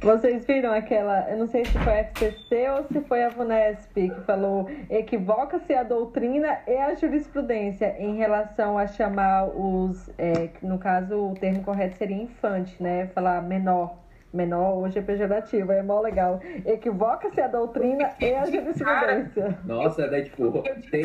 Vocês 0.00 0.44
viram 0.44 0.72
aquela, 0.72 1.30
eu 1.30 1.38
não 1.38 1.46
sei 1.46 1.64
se 1.64 1.78
foi 1.78 1.92
a 1.92 2.04
FCC 2.04 2.68
ou 2.70 2.84
se 2.84 3.00
foi 3.08 3.24
a 3.24 3.28
VUNESP, 3.30 4.10
que 4.10 4.20
falou 4.22 4.68
equivoca-se 4.90 5.74
a 5.74 5.82
doutrina 5.82 6.58
e 6.66 6.76
a 6.76 6.94
jurisprudência 6.94 7.96
em 7.98 8.16
relação 8.16 8.78
a 8.78 8.86
chamar 8.86 9.46
os, 9.48 10.10
é, 10.18 10.50
no 10.62 10.78
caso 10.78 11.30
o 11.30 11.34
termo 11.34 11.62
correto 11.62 11.96
seria 11.96 12.16
infante, 12.16 12.80
né? 12.82 13.06
Falar 13.08 13.42
menor 13.42 14.03
menor 14.34 14.74
hoje 14.78 14.98
é 14.98 15.02
pejorativo, 15.02 15.72
é 15.72 15.82
mó 15.82 16.00
legal. 16.00 16.40
Equivoca-se 16.64 17.40
a 17.40 17.48
doutrina 17.48 18.10
e 18.20 18.34
a 18.34 18.44
jurisprudência. 18.44 19.58
Nossa, 19.64 20.06
né? 20.08 20.22
Tipo, 20.22 20.62
tem, 20.90 21.04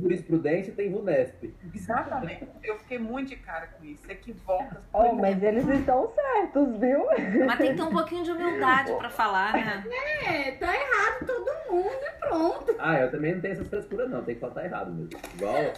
jurisprudência 0.00 0.70
e 0.70 0.74
tem 0.74 0.90
VUNESP. 0.90 1.54
Exatamente. 1.74 2.48
Eu 2.62 2.78
fiquei 2.78 2.98
muito 2.98 3.30
de 3.30 3.36
cara 3.36 3.68
com 3.68 3.84
isso. 3.84 4.10
Equivoca. 4.10 4.82
Oh, 4.92 5.12
mas 5.14 5.42
eles 5.42 5.66
estão 5.68 6.10
certos, 6.14 6.76
viu? 6.78 7.06
Mas 7.46 7.58
tem 7.58 7.70
que 7.70 7.76
ter 7.76 7.82
um 7.82 7.92
pouquinho 7.92 8.24
de 8.24 8.32
humildade 8.32 8.92
pra 8.94 9.10
falar, 9.10 9.52
né? 9.52 9.84
É, 10.26 10.50
tá 10.52 10.74
errado 10.74 11.26
todo 11.26 11.72
mundo 11.72 11.88
e 12.02 12.18
pronto. 12.18 12.74
Ah, 12.78 12.98
eu 12.98 13.10
também 13.10 13.34
não 13.34 13.40
tenho 13.40 13.52
essas 13.52 13.68
frescuras, 13.68 14.10
não. 14.10 14.22
Tem 14.24 14.34
que 14.34 14.40
falar 14.40 14.54
tá 14.54 14.64
errado 14.64 14.92
mesmo. 14.92 15.10
Igual 15.34 15.72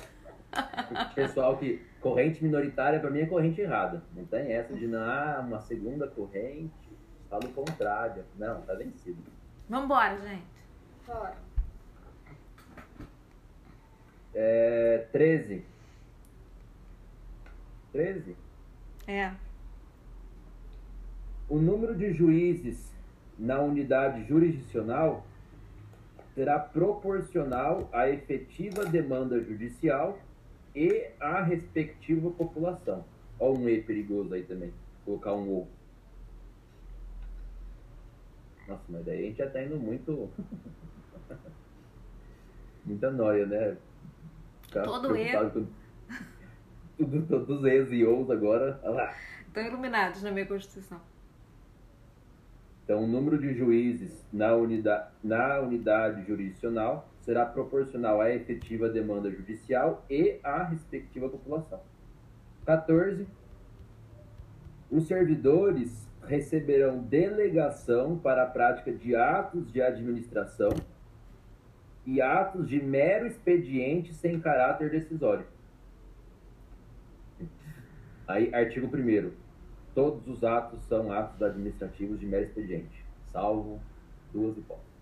o 1.11 1.15
pessoal 1.15 1.57
que 1.57 1.81
corrente 2.01 2.43
minoritária 2.43 3.01
para 3.01 3.11
mim 3.11 3.21
é 3.21 3.27
corrente 3.27 3.61
errada. 3.61 4.03
Não 4.15 4.25
tem 4.25 4.53
essa 4.53 4.75
de 4.75 4.95
ah, 4.95 5.45
uma 5.47 5.61
segunda 5.61 6.07
corrente, 6.07 6.73
fala 7.29 7.45
o 7.45 7.53
contrário. 7.53 8.25
Não, 8.39 8.63
tá 8.63 8.75
vencido. 8.75 9.23
Vambora, 9.69 10.19
gente. 10.19 10.47
Bora. 11.07 11.37
É, 14.35 15.07
13. 15.13 15.65
13? 17.93 18.37
É. 19.09 19.33
O 21.49 21.59
número 21.59 21.95
de 21.95 22.13
juízes 22.13 22.93
na 23.39 23.61
unidade 23.61 24.25
jurisdicional 24.25 25.25
será 26.35 26.59
proporcional 26.59 27.89
à 27.93 28.11
efetiva 28.11 28.85
demanda 28.85 29.41
judicial 29.43 30.19
e 30.77 31.11
a 31.19 31.43
respectiva 31.43 32.31
população. 32.31 33.03
Olha 33.41 33.59
um 33.59 33.69
E 33.69 33.83
perigoso 33.83 34.35
aí 34.35 34.43
também. 34.43 34.73
Colocar 35.07 35.33
um 35.33 35.49
O. 35.49 35.69
Nossa, 38.69 38.85
mas 38.89 39.05
daí 39.07 39.19
a 39.19 39.23
gente 39.23 39.39
já 39.39 39.49
tá 39.49 39.63
indo 39.63 39.79
muito. 39.79 40.31
Muita 42.85 43.11
noia, 43.11 43.47
né? 43.47 43.77
Ficar 44.63 44.83
Todo 44.83 45.17
E. 45.17 45.33
Com... 45.33 45.67
Tudo, 46.99 47.27
todos 47.27 47.59
os 47.59 47.65
E's 47.65 47.91
e 47.91 48.05
O's 48.05 48.31
agora. 48.31 48.79
Lá. 48.85 49.15
Estão 49.47 49.65
iluminados 49.65 50.23
na 50.23 50.31
minha 50.31 50.47
Constituição. 50.47 51.01
Então, 52.85 53.03
o 53.03 53.07
número 53.07 53.39
de 53.39 53.55
juízes 53.55 54.25
na 54.33 54.55
unidade, 54.55 55.11
na 55.25 55.59
unidade 55.61 56.25
jurisdicional 56.27 57.09
será 57.27 57.45
proporcional 57.45 58.21
à 58.21 58.31
efetiva 58.31 58.89
demanda 58.89 59.29
judicial 59.31 60.07
e 60.09 60.39
à 60.45 60.63
respectiva 60.63 61.29
população. 61.29 61.81
14. 62.65 63.27
Os 64.89 65.09
servidores 65.09 66.09
receberão 66.25 67.03
delegação 67.03 68.17
para 68.17 68.45
a 68.45 68.47
prática 68.47 68.93
de 68.93 69.17
atos 69.17 69.73
de 69.73 69.83
administração 69.83 70.71
e 72.07 72.23
atos 72.23 72.69
de 72.69 72.81
mero 72.81 73.27
expediente 73.27 74.15
sem 74.15 74.41
caráter 74.41 74.89
decisório. 74.89 75.47
Aí, 78.29 78.55
artigo 78.55 78.87
1 78.87 79.33
Todos 79.93 80.29
os 80.29 80.45
atos 80.45 80.81
são 80.85 81.11
atos 81.11 81.43
administrativos 81.43 82.21
de 82.21 82.27
mero 82.27 82.45
expediente, 82.45 83.05
salvo 83.33 83.81
duas 84.33 84.57
hipóteses. 84.57 84.96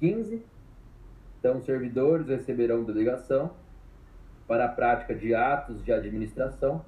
15. 0.00 0.42
Então, 1.38 1.60
servidores 1.62 2.26
receberão 2.28 2.84
delegação 2.84 3.54
para 4.46 4.66
a 4.66 4.68
prática 4.68 5.14
de 5.14 5.34
atos 5.34 5.84
de 5.84 5.92
administração 5.92 6.84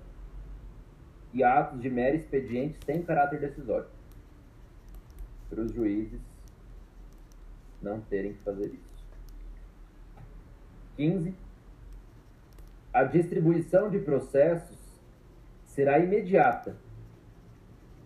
e 1.33 1.43
atos 1.43 1.81
de 1.81 1.91
mero 1.91 2.17
expediente 2.17 2.79
sem 2.85 3.03
caráter 3.03 3.41
decisório. 3.41 3.89
Para 5.49 5.61
os 5.61 5.73
juízes 5.73 6.21
não 7.81 8.01
terem 8.01 8.33
que 8.33 8.43
fazer 8.43 8.67
isso. 8.67 8.89
15. 10.97 11.35
A 12.93 13.05
distribuição 13.05 13.91
de 13.91 13.99
processos 13.99 14.77
será 15.67 15.99
imediata 15.99 16.77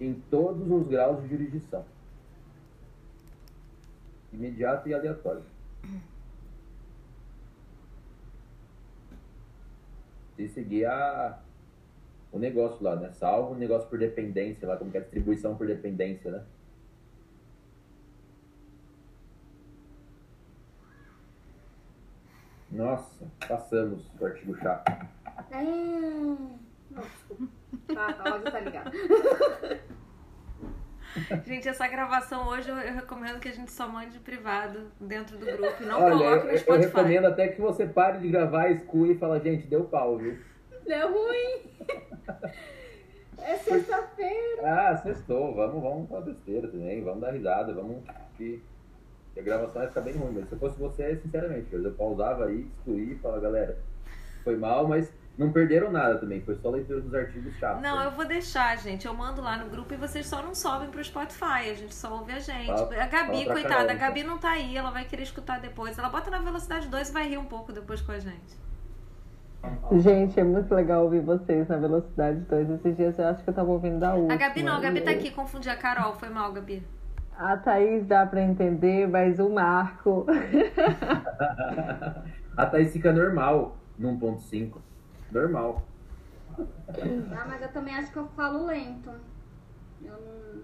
em 0.01 0.15
todos 0.31 0.71
os 0.71 0.89
graus 0.89 1.23
de 1.23 1.29
jurisdição 1.29 1.85
imediato 4.33 4.89
e 4.89 4.95
aleatório. 4.95 5.45
E 10.39 10.49
seguir 10.49 10.87
a, 10.87 11.39
o 12.33 12.39
negócio 12.39 12.83
lá, 12.83 12.97
né? 12.97 13.13
Salvo 13.13 13.55
o 13.55 13.59
negócio 13.59 13.89
por 13.89 13.99
dependência 13.99 14.67
lá, 14.67 14.77
como 14.77 14.91
que 14.91 14.97
é 14.97 15.01
a 15.01 15.03
distribuição 15.03 15.57
por 15.57 15.67
dependência, 15.67 16.31
né? 16.31 16.45
Nossa, 22.71 23.31
passamos 23.47 24.11
o 24.19 24.25
artigo 24.25 24.57
chato. 24.57 24.91
É... 25.51 25.63
Não, 26.91 27.03
desculpa. 27.03 27.49
Tá, 27.95 28.13
tá, 28.15 28.51
tá 28.51 28.61
ligado. 28.61 28.91
Gente, 31.45 31.69
essa 31.69 31.87
gravação 31.87 32.49
hoje 32.49 32.69
eu, 32.69 32.77
recomendo 32.77 33.39
que 33.39 33.49
a 33.49 33.53
gente 33.53 33.71
só 33.71 33.89
mande 33.89 34.19
privado 34.19 34.91
dentro 35.01 35.37
do 35.37 35.45
grupo. 35.45 35.83
Não 35.85 36.03
Olha, 36.03 36.17
coloque 36.17 36.47
no 36.47 36.59
Spotify. 36.59 36.71
Eu 36.71 36.89
recomendo 36.89 37.25
até 37.27 37.49
que 37.49 37.61
você 37.61 37.87
pare 37.87 38.19
de 38.19 38.29
gravar, 38.29 38.71
exclui 38.71 39.13
e 39.13 39.19
fala, 39.19 39.39
gente, 39.41 39.67
deu 39.67 39.85
pau, 39.85 40.17
viu? 40.17 40.39
Deu 40.87 41.13
ruim. 41.13 41.63
É 43.39 43.57
sexta-feira. 43.57 44.63
Ah, 44.63 44.97
sextou. 44.97 45.55
Vamos, 45.55 45.83
vamos 45.83 46.09
falar 46.09 46.23
besteira 46.23 46.69
também. 46.69 47.03
Vamos 47.03 47.21
dar 47.21 47.33
risada. 47.33 47.73
Vamos. 47.75 48.03
Que, 48.37 48.63
que 49.35 49.41
a 49.41 49.43
gravação 49.43 49.81
vai 49.81 49.89
ficar 49.89 50.01
bem 50.01 50.15
ruim. 50.15 50.33
Mas 50.35 50.49
se 50.49 50.55
eu 50.55 50.59
fosse 50.59 50.79
você, 50.79 51.17
sinceramente, 51.17 51.73
eu 51.73 51.93
pausava 51.93 52.47
aí, 52.47 52.67
excluía 52.79 53.15
e 53.15 53.19
falava, 53.19 53.41
galera, 53.41 53.79
foi 54.45 54.57
mal, 54.57 54.87
mas 54.87 55.13
não 55.37 55.51
perderam 55.51 55.91
nada 55.91 56.19
também, 56.19 56.43
foi 56.43 56.57
só 56.57 56.71
leitura 56.71 57.01
dos 57.01 57.15
artigos 57.15 57.55
chatos. 57.57 57.83
Não, 57.83 57.99
né? 57.99 58.07
eu 58.07 58.11
vou 58.11 58.25
deixar, 58.25 58.77
gente. 58.77 59.07
Eu 59.07 59.15
mando 59.15 59.41
lá 59.41 59.57
no 59.57 59.71
grupo 59.71 59.95
e 59.95 59.97
vocês 59.97 60.27
só 60.27 60.43
não 60.43 60.55
sobem 60.55 60.91
pro 60.91 61.03
Spotify. 61.03 61.71
A 61.71 61.75
gente 61.75 61.95
só 61.95 62.13
ouve 62.13 62.33
a 62.33 62.39
gente. 62.39 62.67
Fala, 62.67 63.03
a 63.03 63.07
Gabi, 63.07 63.47
coitada, 63.47 63.69
Carol, 63.69 63.91
a 63.91 63.95
Gabi 63.95 64.25
não 64.25 64.39
tá 64.39 64.51
aí, 64.51 64.77
ela 64.77 64.91
vai 64.91 65.05
querer 65.05 65.23
escutar 65.23 65.61
depois. 65.61 65.99
Ela 65.99 66.11
bota 66.11 66.31
na 66.31 66.39
velocidade 66.39 66.89
2 66.89 67.09
e 67.09 67.13
vai 67.13 67.29
rir 67.29 67.39
um 67.39 67.47
pouco 67.47 67.73
depois 67.73 68.03
com 68.03 68.13
a 68.13 68.19
gente. 68.19 68.61
Gente, 69.93 70.39
é 70.39 70.45
muito 70.45 70.75
legal 70.75 71.05
ouvir 71.05 71.21
vocês 71.21 71.69
na 71.69 71.77
velocidade 71.77 72.41
2. 72.41 72.71
Esses 72.71 72.97
dias 72.97 73.19
eu 73.19 73.27
acho 73.29 73.43
que 73.43 73.49
eu 73.49 73.55
tava 73.55 73.71
ouvindo 73.71 74.01
da 74.01 74.15
última. 74.15 74.35
A 74.35 74.37
Gabi 74.37 74.63
não, 74.63 74.77
a 74.77 74.81
Gabi 74.81 75.01
tá 75.01 75.13
aqui, 75.13 75.31
confundi 75.31 75.71
a 75.71 75.77
Carol. 75.77 76.13
Foi 76.15 76.29
mal, 76.29 76.53
Gabi. 76.53 76.83
A 77.39 77.57
Thaís 77.57 78.07
dá 78.07 78.27
pra 78.27 78.43
entender, 78.43 79.09
mas 79.09 79.39
o 79.39 79.49
Marco. 79.49 80.27
a 82.57 82.67
Thaís 82.67 82.93
fica 82.93 83.13
normal 83.13 83.79
no 83.99 84.19
1.5. 84.19 84.75
Normal. 85.33 85.83
Ah, 86.59 87.47
mas 87.49 87.63
eu 87.63 87.73
também 87.73 87.95
acho 87.95 88.13
que 88.13 88.19
eu 88.19 88.27
falo 88.29 88.67
lento. 88.67 89.11
Eu 90.03 90.21
não. 90.21 90.63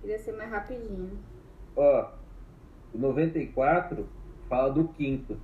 Queria 0.00 0.18
ser 0.18 0.32
mais 0.32 0.50
rapidinho. 0.50 1.18
Ó, 1.74 2.10
o 2.92 2.98
94 2.98 4.06
fala 4.46 4.70
do 4.70 4.88
quinto. 4.88 5.40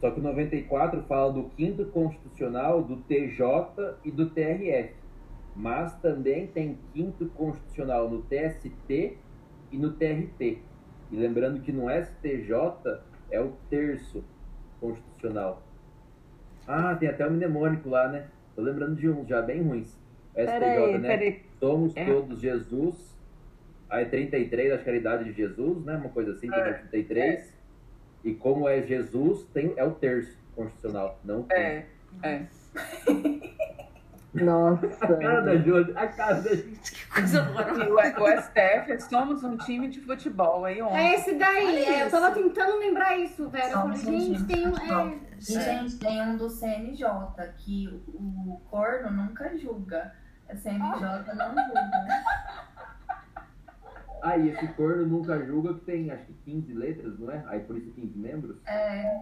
Só 0.00 0.10
que 0.12 0.20
o 0.20 0.22
94 0.22 1.02
fala 1.04 1.32
do 1.32 1.48
quinto 1.50 1.86
constitucional, 1.86 2.82
do 2.84 2.98
TJ 2.98 3.98
e 4.04 4.10
do 4.12 4.30
TRF. 4.30 4.94
Mas 5.56 5.96
também 6.00 6.46
tem 6.46 6.78
quinto 6.92 7.26
constitucional 7.30 8.08
no 8.08 8.22
TST 8.22 9.18
e 9.72 9.78
no 9.78 9.94
TRT. 9.94 10.62
E 11.10 11.16
lembrando 11.16 11.60
que 11.60 11.72
no 11.72 11.88
STJ 11.90 13.00
é 13.30 13.40
o 13.40 13.52
terço 13.68 14.22
constitucional. 14.88 15.62
Ah, 16.66 16.94
tem 16.94 17.08
até 17.08 17.26
o 17.26 17.30
mnemônico 17.30 17.88
lá, 17.88 18.08
né? 18.08 18.26
Tô 18.54 18.62
lembrando 18.62 18.96
de 18.96 19.08
uns 19.08 19.26
já 19.26 19.40
bem 19.40 19.62
ruins. 19.62 19.88
STJ, 20.34 20.46
Peraí, 20.46 20.98
né? 20.98 21.08
peraí. 21.08 21.42
Somos 21.58 21.96
É. 21.96 22.04
todos 22.04 22.40
Jesus. 22.40 23.14
Aí 23.88 24.06
33, 24.06 24.72
acho 24.72 24.84
que 24.84 24.90
é 24.90 24.92
a 24.92 24.96
idade 24.96 25.24
de 25.24 25.32
Jesus, 25.32 25.84
né? 25.84 25.96
Uma 25.96 26.08
coisa 26.08 26.32
assim, 26.32 26.50
tem 26.50 26.58
É. 26.58 26.72
33. 26.74 27.54
E 28.24 28.34
como 28.34 28.68
é 28.68 28.82
Jesus, 28.82 29.44
tem, 29.52 29.72
é 29.76 29.84
o 29.84 29.92
terço 29.92 30.36
constitucional, 30.56 31.18
não 31.24 31.40
o 31.40 31.46
É, 31.52 31.84
é. 32.22 32.42
Nossa. 34.34 34.86
A 35.00 35.16
cara 35.16 35.40
da 35.42 35.56
Júlia, 35.56 35.92
a 35.96 36.06
cara 36.08 36.40
da 36.40 36.54
gente. 36.54 37.03
Coisa 37.14 37.44
E 37.84 37.90
o, 37.90 38.24
o 38.24 38.42
STF, 38.42 39.00
somos 39.08 39.44
um 39.44 39.56
time 39.56 39.88
de 39.88 40.00
futebol 40.00 40.64
aí 40.64 40.78
É 40.80 40.84
ontem. 40.84 41.14
esse 41.14 41.34
daí. 41.36 41.84
É, 41.84 42.02
eu 42.04 42.10
tava 42.10 42.32
tentando 42.32 42.78
lembrar 42.78 43.16
isso, 43.16 43.48
velho. 43.48 43.64
Eu 43.66 43.70
falei, 43.72 43.96
Somos 43.96 44.06
um 44.06 44.20
gente, 44.20 44.46
time 44.46 44.46
tem 44.46 44.68
um. 44.68 45.10
É, 45.10 45.18
E, 45.38 45.42
gente, 45.60 45.98
tem 45.98 46.22
um 46.22 46.36
do 46.36 46.50
CNJ, 46.50 47.06
que 47.58 48.02
o 48.08 48.60
corno 48.70 49.10
nunca 49.10 49.56
julga. 49.56 50.12
A 50.48 50.56
CNJ 50.56 50.80
não 51.34 51.48
julga. 51.54 52.24
Ah, 54.26 54.38
e 54.38 54.48
esse 54.48 54.66
corno 54.68 55.06
nunca 55.06 55.38
julga 55.44 55.74
que 55.74 55.80
tem 55.80 56.10
acho 56.10 56.24
que 56.24 56.32
15 56.32 56.72
letras, 56.72 57.18
não 57.18 57.30
é? 57.30 57.44
Aí 57.46 57.60
por 57.60 57.76
isso 57.76 57.90
15 57.90 58.16
membros. 58.18 58.56
É, 58.66 59.20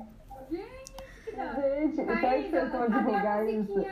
Gente, 0.48 0.81
é 1.40 2.42
que 2.42 2.92
divulgar 2.92 3.48
isso? 3.48 3.74
do. 3.74 3.86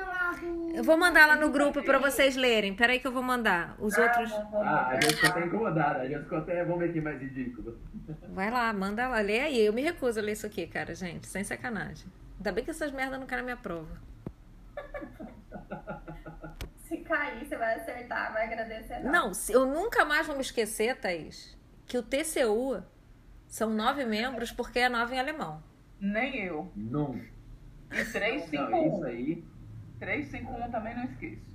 Eu 0.74 0.84
vou 0.84 0.96
mandar 0.96 1.26
lá 1.26 1.36
no 1.36 1.50
grupo 1.50 1.82
pra 1.82 1.98
vocês 1.98 2.36
lerem. 2.36 2.74
Peraí 2.74 2.98
que 3.00 3.06
eu 3.06 3.12
vou 3.12 3.22
mandar. 3.22 3.74
Os 3.78 3.96
outros. 3.96 4.32
Ah, 4.54 4.88
a 4.88 4.94
gente 5.00 5.14
ficou 5.16 5.30
até 5.30 5.46
incomodada, 5.46 6.00
a 6.00 6.08
gente 6.08 6.22
ficou 6.22 6.38
até, 6.38 6.64
vamos 6.64 6.80
ver 6.80 6.92
quem 6.92 7.02
mais 7.02 7.20
ridículo. 7.20 7.78
Vai 8.30 8.50
lá, 8.50 8.72
manda 8.72 9.06
lá. 9.08 9.20
Lê 9.20 9.40
aí. 9.40 9.60
Eu 9.64 9.72
me 9.72 9.82
recuso 9.82 10.20
a 10.20 10.22
ler 10.22 10.32
isso 10.32 10.46
aqui, 10.46 10.66
cara, 10.66 10.94
gente. 10.94 11.26
Sem 11.26 11.44
sacanagem. 11.44 12.06
Ainda 12.38 12.52
bem 12.52 12.64
que 12.64 12.70
essas 12.70 12.92
merdas 12.92 13.18
não 13.18 13.26
caem 13.26 13.42
na 13.42 13.44
minha 13.44 13.56
prova. 13.56 13.88
se 16.88 16.96
cair, 16.98 17.44
você 17.46 17.56
vai 17.56 17.74
acertar, 17.74 18.32
vai 18.32 18.44
agradecer. 18.46 19.00
Não, 19.04 19.34
se- 19.34 19.52
eu 19.52 19.66
nunca 19.66 20.04
mais 20.04 20.26
vou 20.26 20.36
me 20.36 20.42
esquecer, 20.42 20.96
Thaís, 20.96 21.56
que 21.86 21.98
o 21.98 22.02
TCU 22.02 22.82
são 23.46 23.70
nove 23.70 24.04
membros 24.04 24.50
porque 24.52 24.78
é 24.78 24.88
nove 24.88 25.14
em 25.14 25.18
alemão. 25.20 25.62
Nem 26.00 26.36
eu. 26.44 26.70
Não. 26.74 27.14
E 27.14 27.94
Não, 27.94 28.00
isso 28.02 28.12
351. 28.12 29.04
aí. 29.04 29.44
351 29.98 30.70
também 30.70 30.94
não 30.96 31.04
esqueço. 31.04 31.50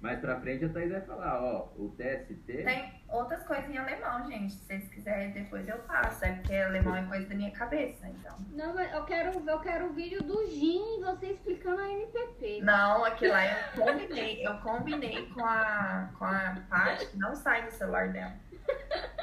Mais 0.00 0.18
pra 0.18 0.40
frente 0.40 0.64
a 0.64 0.68
Thaís 0.70 0.90
vai 0.90 1.02
falar, 1.02 1.42
ó, 1.42 1.68
o 1.76 1.90
TST. 1.90 2.62
Tem 2.64 3.02
outras 3.06 3.42
coisas 3.42 3.68
em 3.68 3.76
alemão, 3.76 4.26
gente. 4.30 4.54
Se 4.54 4.64
vocês 4.64 4.88
quiserem, 4.88 5.32
depois 5.32 5.68
eu 5.68 5.76
passo. 5.80 6.24
É 6.24 6.32
porque 6.36 6.54
alemão 6.54 6.96
é 6.96 7.04
coisa 7.04 7.26
da 7.28 7.34
minha 7.34 7.50
cabeça, 7.50 8.08
então. 8.08 8.34
Não, 8.52 8.74
mas 8.74 8.90
eu 8.94 9.04
quero, 9.04 9.46
eu 9.46 9.60
quero 9.60 9.90
o 9.90 9.92
vídeo 9.92 10.22
do 10.22 10.46
Gin 10.46 10.80
e 10.98 11.02
você 11.04 11.32
explicando 11.32 11.82
a 11.82 11.90
NPP. 11.92 12.62
Não, 12.62 13.04
aquilo 13.04 13.32
lá 13.32 13.44
eu 13.46 13.84
combinei. 13.84 14.46
Eu 14.46 14.58
combinei 14.60 15.26
com 15.34 15.44
a, 15.44 16.08
com 16.18 16.24
a 16.24 16.56
Paty 16.70 17.06
que 17.08 17.18
não 17.18 17.34
sai 17.34 17.66
do 17.66 17.70
celular 17.72 18.08
dela. 18.08 18.32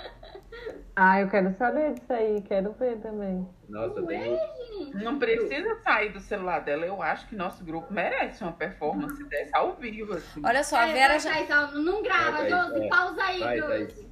Ah, 0.96 1.22
eu 1.22 1.30
quero 1.30 1.54
saber 1.54 1.94
disso 1.94 2.12
aí, 2.12 2.42
quero 2.42 2.72
ver 2.74 2.98
também. 2.98 3.48
Nossa, 3.70 4.02
Ué, 4.02 4.18
tem. 4.18 4.38
gente. 4.86 5.04
Não 5.04 5.20
precisa 5.20 5.76
sair 5.84 6.10
do 6.10 6.20
celular 6.20 6.60
dela. 6.62 6.86
Eu 6.86 7.02
acho 7.04 7.28
que 7.28 7.36
nosso 7.36 7.64
grupo 7.64 7.94
merece 7.94 8.44
uma 8.44 8.54
performance 8.54 9.24
dessa 9.26 9.58
ao 9.58 9.74
vivo. 9.76 10.14
Assim. 10.14 10.42
Olha 10.44 10.64
só, 10.64 10.78
a 10.78 10.88
É, 10.88 10.94
Vera 10.94 11.20
vai, 11.20 11.46
já, 11.48 11.68
não 11.72 12.02
grava, 12.02 12.32
Vai, 12.38 12.50
Josi. 12.50 12.84
é. 12.84 12.88
Pausa 12.90 13.24
aí, 13.24 13.40
Vai, 13.40 13.58
Josi. 13.60 14.08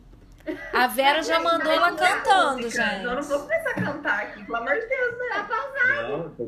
a 0.74 0.88
Vera 0.88 1.24
já 1.24 1.40
mandou 1.40 1.72
ela 1.72 1.92
cantando, 1.96 2.62
Eu 2.68 3.16
não 3.16 3.22
vou 3.24 3.38
gente. 3.40 3.48
começar 3.48 3.70
a 3.72 3.74
cantar 3.74 4.20
aqui, 4.24 4.44
pelo 4.46 4.58
amor 4.58 4.74
de 4.76 4.86
Deus, 4.88 5.18
né? 5.18 5.48
Não, 6.10 6.30
tô 6.36 6.46